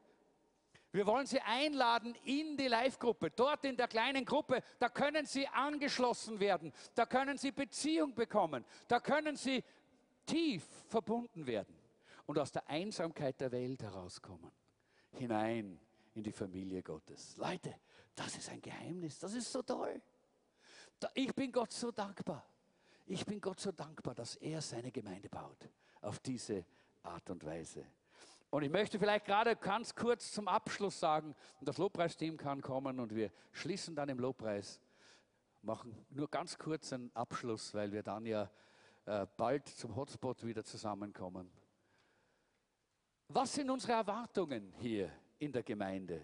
Wir 0.97 1.07
wollen 1.07 1.27
Sie 1.27 1.39
einladen 1.41 2.15
in 2.25 2.57
die 2.57 2.69
Live-Gruppe. 2.69 3.31
Dort 3.31 3.67
in 3.67 3.77
der 3.77 3.87
kleinen 3.87 4.25
Gruppe, 4.25 4.63
da 4.79 4.89
können 4.89 5.27
Sie 5.27 5.47
angeschlossen 5.47 6.41
werden. 6.41 6.73
Da 6.95 7.05
können 7.05 7.37
Sie 7.37 7.53
Beziehung 7.53 8.15
bekommen. 8.15 8.65
Da 8.89 8.99
können 8.99 9.37
Sie 9.37 9.63
tief 10.25 10.65
verbunden 10.89 11.47
werden 11.47 11.77
und 12.25 12.39
aus 12.39 12.51
der 12.51 12.67
Einsamkeit 12.71 13.39
der 13.43 13.53
Welt 13.53 13.83
herauskommen. 13.83 14.51
Hinein 15.13 15.79
in 16.15 16.23
die 16.23 16.33
Familie 16.33 16.83
Gottes. 16.83 17.37
Leute, 17.37 17.75
das 18.15 18.35
ist 18.39 18.49
ein 18.49 18.63
Geheimnis. 18.63 19.19
Das 19.19 19.35
ist 19.35 19.53
so 19.53 19.61
toll. 19.61 20.01
Ich 21.13 21.35
bin 21.35 21.53
Gott 21.53 21.73
so 21.73 21.93
dankbar. 21.93 22.43
Ich 23.05 23.27
bin 23.27 23.39
Gott 23.39 23.61
so 23.61 23.71
dankbar, 23.71 24.15
dass 24.15 24.37
er 24.37 24.63
seine 24.63 24.91
Gemeinde 24.91 25.29
baut. 25.29 25.69
Auf 26.01 26.21
diese 26.21 26.65
Art 27.03 27.29
und 27.29 27.45
Weise. 27.45 27.85
Und 28.51 28.63
ich 28.63 28.71
möchte 28.71 28.99
vielleicht 28.99 29.25
gerade 29.25 29.57
ganz 29.57 29.95
kurz 29.95 30.33
zum 30.33 30.49
Abschluss 30.49 30.99
sagen, 31.01 31.35
das 31.61 31.79
Lobpreisteam 31.79 32.37
kann 32.37 32.63
kommen 32.63 33.01
und 33.01 33.15
wir 33.15 33.31
schließen 33.53 33.95
dann 33.95 34.09
im 34.09 34.19
Lobpreis, 34.19 34.81
machen 35.63 36.07
nur 36.11 36.31
ganz 36.31 36.57
kurz 36.57 36.93
einen 36.93 37.11
Abschluss, 37.15 37.75
weil 37.75 37.91
wir 37.93 38.03
dann 38.03 38.25
ja 38.25 38.51
äh, 39.05 39.27
bald 39.37 39.69
zum 39.69 39.97
Hotspot 39.97 40.45
wieder 40.45 40.65
zusammenkommen. 40.65 41.51
Was 43.29 43.55
sind 43.55 43.69
unsere 43.71 43.93
Erwartungen 43.95 44.73
hier 44.79 45.11
in 45.39 45.51
der 45.51 45.65
Gemeinde? 45.65 46.23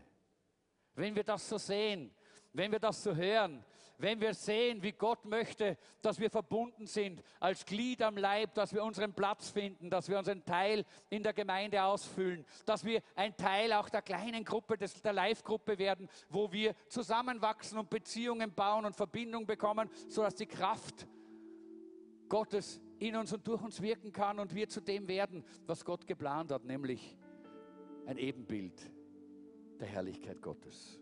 Wenn 0.95 1.15
wir 1.15 1.25
das 1.25 1.49
so 1.49 1.59
sehen, 1.59 2.15
wenn 2.53 2.71
wir 2.71 2.79
das 2.79 3.03
so 3.03 3.15
hören, 3.15 3.65
wenn 4.03 4.21
wir 4.21 4.35
sehen, 4.35 4.83
wie 4.83 4.91
Gott 4.91 5.25
möchte, 5.25 5.79
dass 6.03 6.19
wir 6.19 6.29
verbunden 6.29 6.87
sind 6.87 7.23
als 7.39 7.65
Glied 7.65 8.03
am 8.03 8.17
Leib, 8.17 8.53
dass 8.55 8.75
wir 8.75 8.83
unseren 8.83 9.15
Platz 9.15 9.51
finden, 9.51 9.91
dass 9.91 10.09
wir 10.09 10.19
unseren 10.19 10.45
Teil 10.45 10.85
in 11.09 11.23
der 11.23 11.33
Gemeinde 11.33 11.83
ausfüllen, 11.85 12.45
dass 12.67 12.85
wir 12.85 13.01
ein 13.15 13.37
Teil 13.37 13.73
auch 13.73 13.89
der 13.89 14.03
kleinen 14.03 14.43
Gruppe, 14.45 14.77
des, 14.77 15.01
der 15.03 15.13
Live-Gruppe 15.13 15.79
werden, 15.79 16.09
wo 16.29 16.51
wir 16.53 16.75
zusammenwachsen 16.89 17.79
und 17.79 17.91
Beziehungen 17.91 18.53
bauen 18.53 18.85
und 18.85 18.97
Verbindung 18.97 19.47
bekommen, 19.47 19.89
sodass 20.09 20.35
die 20.35 20.47
Kraft 20.47 21.07
Gottes 22.29 22.81
in 22.99 23.15
uns 23.15 23.33
und 23.33 23.47
durch 23.47 23.63
uns 23.63 23.81
wirken 23.81 24.11
kann 24.11 24.41
und 24.41 24.53
wir 24.53 24.69
zu 24.69 24.81
dem 24.81 25.07
werden, 25.07 25.45
was 25.67 25.85
Gott 25.85 26.09
geplant 26.09 26.51
hat, 26.51 26.65
nämlich 26.65 27.17
ein 28.07 28.19
Ebenbild 28.19 28.91
der 29.79 29.87
Herrlichkeit 29.87 30.43
Gottes. 30.43 31.02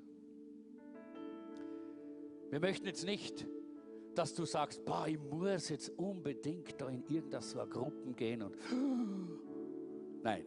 Wir 2.50 2.58
möchten 2.58 2.86
jetzt 2.86 3.04
nicht, 3.04 3.46
dass 4.14 4.34
du 4.34 4.44
sagst, 4.44 4.84
boah, 4.84 5.06
ich 5.06 5.18
muss 5.18 5.68
jetzt 5.68 5.90
unbedingt 5.96 6.80
da 6.80 6.88
in 6.88 7.04
irgendeine 7.08 7.42
so 7.42 7.64
Gruppen 7.64 8.16
gehen 8.16 8.42
und 8.42 8.56
nein. 10.22 10.44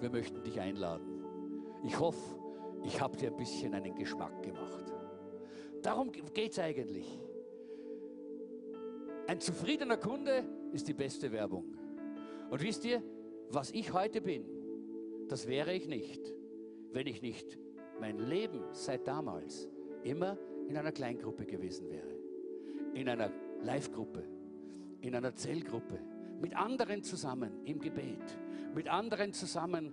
Wir 0.00 0.08
möchten 0.08 0.42
dich 0.42 0.58
einladen. 0.58 1.22
Ich 1.84 1.98
hoffe, 1.98 2.40
ich 2.84 2.98
habe 3.00 3.18
dir 3.18 3.30
ein 3.30 3.36
bisschen 3.36 3.74
einen 3.74 3.94
Geschmack 3.94 4.42
gemacht. 4.42 4.92
Darum 5.82 6.10
geht 6.10 6.52
es 6.52 6.58
eigentlich. 6.58 7.20
Ein 9.26 9.40
zufriedener 9.40 9.98
Kunde 9.98 10.44
ist 10.72 10.88
die 10.88 10.94
beste 10.94 11.30
Werbung. 11.32 11.76
Und 12.50 12.62
wisst 12.62 12.84
ihr, 12.86 13.02
was 13.50 13.70
ich 13.72 13.92
heute 13.92 14.22
bin, 14.22 14.44
das 15.28 15.46
wäre 15.46 15.74
ich 15.74 15.86
nicht, 15.86 16.34
wenn 16.92 17.06
ich 17.06 17.20
nicht 17.20 17.58
mein 18.00 18.18
Leben 18.18 18.64
seit 18.72 19.06
damals 19.06 19.68
immer 20.04 20.36
in 20.68 20.76
einer 20.76 20.92
Kleingruppe 20.92 21.44
gewesen 21.44 21.88
wäre. 21.90 22.08
In 22.94 23.08
einer 23.08 23.30
Live-Gruppe, 23.62 24.24
in 25.00 25.14
einer 25.14 25.34
Zellgruppe, 25.34 25.98
mit 26.40 26.56
anderen 26.56 27.02
zusammen 27.02 27.64
im 27.64 27.80
Gebet, 27.80 28.38
mit 28.74 28.88
anderen 28.88 29.32
zusammen 29.32 29.92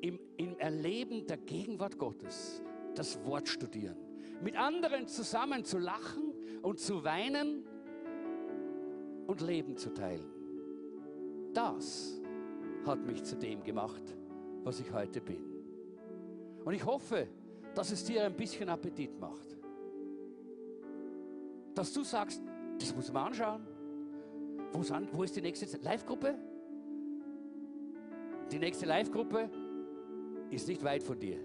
im, 0.00 0.18
im 0.36 0.58
Erleben 0.58 1.26
der 1.26 1.38
Gegenwart 1.38 1.98
Gottes, 1.98 2.62
das 2.94 3.24
Wort 3.24 3.48
studieren, 3.48 3.96
mit 4.42 4.56
anderen 4.56 5.08
zusammen 5.08 5.64
zu 5.64 5.78
lachen 5.78 6.32
und 6.62 6.78
zu 6.78 7.04
weinen 7.04 7.64
und 9.26 9.40
Leben 9.40 9.76
zu 9.76 9.94
teilen. 9.94 10.30
Das 11.54 12.20
hat 12.84 13.04
mich 13.06 13.22
zu 13.22 13.36
dem 13.36 13.62
gemacht, 13.62 14.02
was 14.64 14.80
ich 14.80 14.92
heute 14.92 15.20
bin. 15.20 15.42
Und 16.64 16.74
ich 16.74 16.84
hoffe, 16.84 17.28
dass 17.74 17.90
es 17.90 18.04
dir 18.04 18.24
ein 18.24 18.34
bisschen 18.34 18.68
Appetit 18.68 19.18
macht. 19.18 19.56
Dass 21.74 21.92
du 21.92 22.04
sagst, 22.04 22.40
das 22.78 22.94
muss 22.94 23.12
man 23.12 23.28
anschauen. 23.28 23.66
Wo, 24.72 24.82
sind, 24.82 25.08
wo 25.12 25.22
ist 25.22 25.36
die 25.36 25.42
nächste 25.42 25.76
Live-Gruppe? 25.78 26.34
Die 28.50 28.58
nächste 28.58 28.86
Live-Gruppe 28.86 29.50
ist 30.50 30.68
nicht 30.68 30.82
weit 30.84 31.02
von 31.02 31.18
dir. 31.18 31.38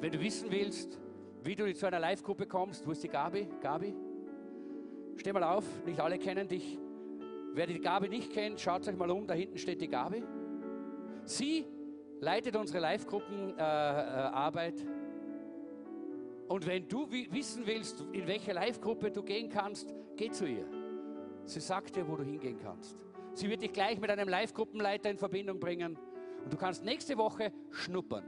Wenn 0.00 0.12
du 0.12 0.20
wissen 0.20 0.50
willst, 0.50 0.98
wie 1.44 1.54
du 1.54 1.72
zu 1.74 1.86
einer 1.86 1.98
Live-Gruppe 1.98 2.46
kommst, 2.46 2.86
wo 2.86 2.92
ist 2.92 3.02
die 3.02 3.08
Gabi? 3.08 3.48
Gabi? 3.60 3.94
Steh 5.16 5.32
mal 5.32 5.44
auf, 5.44 5.64
nicht 5.84 6.00
alle 6.00 6.18
kennen 6.18 6.48
dich. 6.48 6.78
Wer 7.52 7.66
die 7.66 7.80
Gabi 7.80 8.08
nicht 8.08 8.32
kennt, 8.32 8.60
schaut 8.60 8.86
euch 8.86 8.96
mal 8.96 9.10
um, 9.10 9.26
da 9.26 9.34
hinten 9.34 9.58
steht 9.58 9.80
die 9.80 9.88
Gabi. 9.88 10.22
Sie 11.24 11.66
leitet 12.20 12.56
unsere 12.56 12.80
Live-Gruppenarbeit. 12.80 14.80
Äh, 14.80 14.99
und 16.50 16.66
wenn 16.66 16.88
du 16.88 17.08
wissen 17.08 17.64
willst, 17.64 18.04
in 18.12 18.26
welche 18.26 18.52
Live-Gruppe 18.52 19.12
du 19.12 19.22
gehen 19.22 19.48
kannst, 19.48 19.94
geh 20.16 20.32
zu 20.32 20.48
ihr. 20.48 20.66
Sie 21.44 21.60
sagt 21.60 21.94
dir, 21.94 22.08
wo 22.08 22.16
du 22.16 22.24
hingehen 22.24 22.58
kannst. 22.58 23.06
Sie 23.34 23.48
wird 23.48 23.62
dich 23.62 23.72
gleich 23.72 24.00
mit 24.00 24.10
einem 24.10 24.28
Live-Gruppenleiter 24.28 25.10
in 25.10 25.16
Verbindung 25.16 25.60
bringen. 25.60 25.96
Und 26.42 26.52
du 26.52 26.56
kannst 26.56 26.84
nächste 26.84 27.16
Woche 27.16 27.52
schnuppern. 27.70 28.24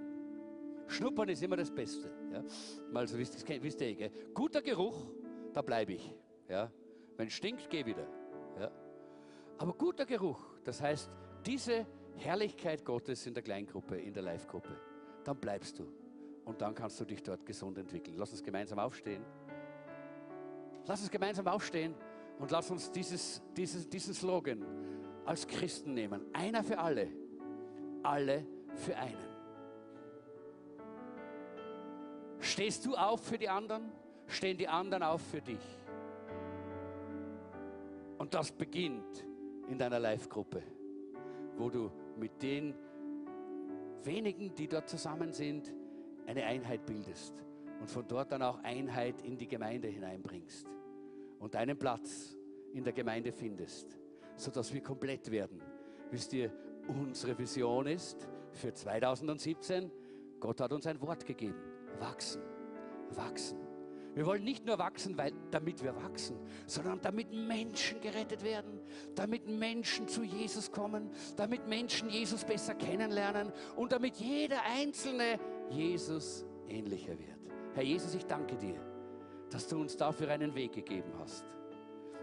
Schnuppern 0.86 1.30
ist 1.30 1.42
immer 1.42 1.56
das 1.56 1.72
Beste. 1.72 2.12
Ja? 2.32 2.44
Mal 2.92 3.08
so 3.08 3.18
wisst, 3.18 3.44
wisst 3.60 3.80
ihr, 3.80 3.92
gell? 3.96 4.12
Guter 4.32 4.62
Geruch, 4.62 5.10
da 5.52 5.60
bleibe 5.60 5.94
ich. 5.94 6.14
Ja? 6.48 6.70
Wenn 7.16 7.26
es 7.26 7.32
stinkt, 7.32 7.68
geh 7.70 7.84
wieder. 7.84 8.06
Ja? 8.56 8.70
Aber 9.58 9.72
guter 9.72 10.06
Geruch, 10.06 10.44
das 10.62 10.80
heißt, 10.80 11.10
diese 11.44 11.86
Herrlichkeit 12.18 12.84
Gottes 12.84 13.26
in 13.26 13.34
der 13.34 13.42
Kleingruppe, 13.42 13.96
in 13.96 14.14
der 14.14 14.22
Live-Gruppe, 14.22 14.76
dann 15.24 15.38
bleibst 15.38 15.80
du. 15.80 16.01
Und 16.45 16.61
dann 16.61 16.74
kannst 16.74 16.99
du 17.01 17.05
dich 17.05 17.22
dort 17.22 17.47
gesund 17.47 17.78
entwickeln. 17.78 18.16
Lass 18.18 18.32
uns 18.32 18.43
gemeinsam 18.43 18.78
aufstehen. 18.78 19.24
Lass 20.86 21.01
uns 21.01 21.11
gemeinsam 21.11 21.47
aufstehen 21.47 21.95
und 22.38 22.51
lass 22.51 22.70
uns 22.70 22.90
dieses, 22.90 23.40
dieses, 23.57 23.88
diesen 23.88 24.14
Slogan 24.14 24.64
als 25.24 25.47
Christen 25.47 25.95
nehmen. 25.95 26.22
Einer 26.32 26.64
für 26.64 26.78
alle, 26.78 27.09
alle 28.03 28.45
für 28.74 28.97
einen. 28.97 29.32
Stehst 32.40 32.84
du 32.84 32.97
auf 32.97 33.22
für 33.22 33.38
die 33.38 33.49
anderen, 33.49 33.93
stehen 34.26 34.59
die 34.59 34.66
anderen 34.66 35.05
auf 35.05 35.22
für 35.22 35.40
dich. 35.40 35.62
Und 38.18 38.34
das 38.34 38.51
beginnt 38.51 39.24
in 39.68 39.78
deiner 39.78 40.01
Live-Gruppe, 40.01 40.62
wo 41.57 41.70
du 41.70 41.90
mit 42.16 42.43
den 42.43 42.74
wenigen, 44.03 44.55
die 44.55 44.66
dort 44.66 44.88
zusammen 44.88 45.32
sind, 45.32 45.72
eine 46.26 46.44
Einheit 46.44 46.86
bildest 46.86 47.44
und 47.80 47.90
von 47.90 48.06
dort 48.06 48.32
dann 48.32 48.42
auch 48.42 48.62
Einheit 48.62 49.22
in 49.22 49.36
die 49.36 49.48
Gemeinde 49.48 49.88
hineinbringst 49.88 50.66
und 51.38 51.54
deinen 51.54 51.78
Platz 51.78 52.36
in 52.72 52.84
der 52.84 52.92
Gemeinde 52.92 53.32
findest, 53.32 53.98
sodass 54.36 54.72
wir 54.72 54.82
komplett 54.82 55.30
werden. 55.30 55.60
Wisst 56.10 56.32
ihr, 56.32 56.52
unsere 56.88 57.38
Vision 57.38 57.86
ist 57.86 58.28
für 58.52 58.72
2017, 58.72 59.90
Gott 60.40 60.60
hat 60.60 60.72
uns 60.72 60.86
ein 60.86 61.00
Wort 61.00 61.24
gegeben, 61.24 61.60
wachsen, 61.98 62.42
wachsen. 63.10 63.58
Wir 64.14 64.26
wollen 64.26 64.44
nicht 64.44 64.66
nur 64.66 64.78
wachsen, 64.78 65.16
weil, 65.16 65.32
damit 65.50 65.82
wir 65.82 65.96
wachsen, 65.96 66.36
sondern 66.66 67.00
damit 67.00 67.32
Menschen 67.32 68.00
gerettet 68.00 68.44
werden, 68.44 68.80
damit 69.14 69.48
Menschen 69.48 70.06
zu 70.06 70.22
Jesus 70.22 70.70
kommen, 70.70 71.10
damit 71.36 71.66
Menschen 71.66 72.10
Jesus 72.10 72.44
besser 72.44 72.74
kennenlernen 72.74 73.52
und 73.74 73.92
damit 73.92 74.16
jeder 74.16 74.62
Einzelne 74.64 75.38
Jesus 75.72 76.44
ähnlicher 76.68 77.18
wird. 77.18 77.38
Herr 77.74 77.82
Jesus, 77.82 78.14
ich 78.14 78.26
danke 78.26 78.56
dir, 78.56 78.80
dass 79.50 79.66
du 79.68 79.80
uns 79.80 79.96
dafür 79.96 80.30
einen 80.30 80.54
Weg 80.54 80.72
gegeben 80.72 81.12
hast. 81.18 81.44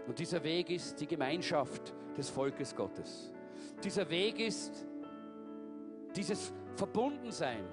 Und 0.06 0.18
dieser 0.18 0.42
Weg 0.42 0.70
ist 0.70 1.00
die 1.00 1.06
Gemeinschaft 1.06 1.94
des 2.16 2.28
Volkes 2.28 2.74
Gottes. 2.74 3.32
Dieser 3.82 4.08
Weg 4.08 4.40
ist 4.40 4.86
dieses 6.16 6.52
Verbundensein. 6.76 7.64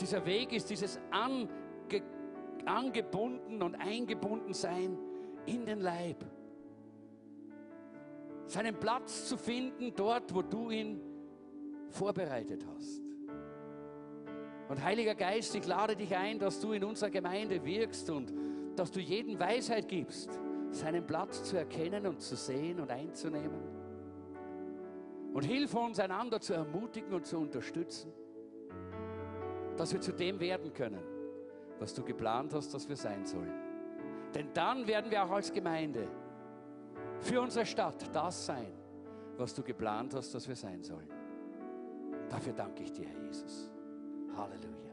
Dieser 0.00 0.24
Weg 0.24 0.52
ist 0.52 0.70
dieses 0.70 1.00
Ange 1.10 1.48
angebunden 2.66 3.62
und 3.62 3.74
eingebunden 3.76 4.52
sein 4.52 4.98
in 5.46 5.64
den 5.64 5.80
Leib. 5.80 6.24
Seinen 8.46 8.78
Platz 8.78 9.28
zu 9.28 9.36
finden 9.36 9.92
dort, 9.94 10.34
wo 10.34 10.42
du 10.42 10.70
ihn 10.70 11.00
vorbereitet 11.90 12.66
hast. 12.74 13.07
Und 14.68 14.84
Heiliger 14.84 15.14
Geist, 15.14 15.54
ich 15.54 15.66
lade 15.66 15.96
dich 15.96 16.14
ein, 16.14 16.38
dass 16.38 16.60
du 16.60 16.72
in 16.72 16.84
unserer 16.84 17.10
Gemeinde 17.10 17.64
wirkst 17.64 18.10
und 18.10 18.32
dass 18.76 18.90
du 18.90 19.00
jeden 19.00 19.38
Weisheit 19.40 19.88
gibst, 19.88 20.30
seinen 20.70 21.06
Platz 21.06 21.42
zu 21.44 21.56
erkennen 21.56 22.06
und 22.06 22.20
zu 22.20 22.36
sehen 22.36 22.78
und 22.78 22.90
einzunehmen. 22.90 23.78
Und 25.32 25.42
hilf 25.42 25.74
uns, 25.74 25.98
einander 25.98 26.40
zu 26.40 26.52
ermutigen 26.52 27.12
und 27.14 27.26
zu 27.26 27.38
unterstützen, 27.38 28.12
dass 29.76 29.92
wir 29.92 30.00
zu 30.00 30.12
dem 30.12 30.38
werden 30.40 30.72
können, 30.72 31.02
was 31.78 31.94
du 31.94 32.02
geplant 32.02 32.52
hast, 32.52 32.74
dass 32.74 32.88
wir 32.88 32.96
sein 32.96 33.24
sollen. 33.24 33.54
Denn 34.34 34.48
dann 34.52 34.86
werden 34.86 35.10
wir 35.10 35.24
auch 35.24 35.30
als 35.30 35.52
Gemeinde 35.52 36.08
für 37.20 37.40
unsere 37.40 37.64
Stadt 37.64 38.14
das 38.14 38.46
sein, 38.46 38.72
was 39.36 39.54
du 39.54 39.62
geplant 39.62 40.14
hast, 40.14 40.34
dass 40.34 40.46
wir 40.46 40.56
sein 40.56 40.82
sollen. 40.82 41.08
Dafür 42.28 42.52
danke 42.52 42.82
ich 42.82 42.92
dir, 42.92 43.06
Herr 43.06 43.24
Jesus. 43.24 43.70
Hallelujah. 44.38 44.87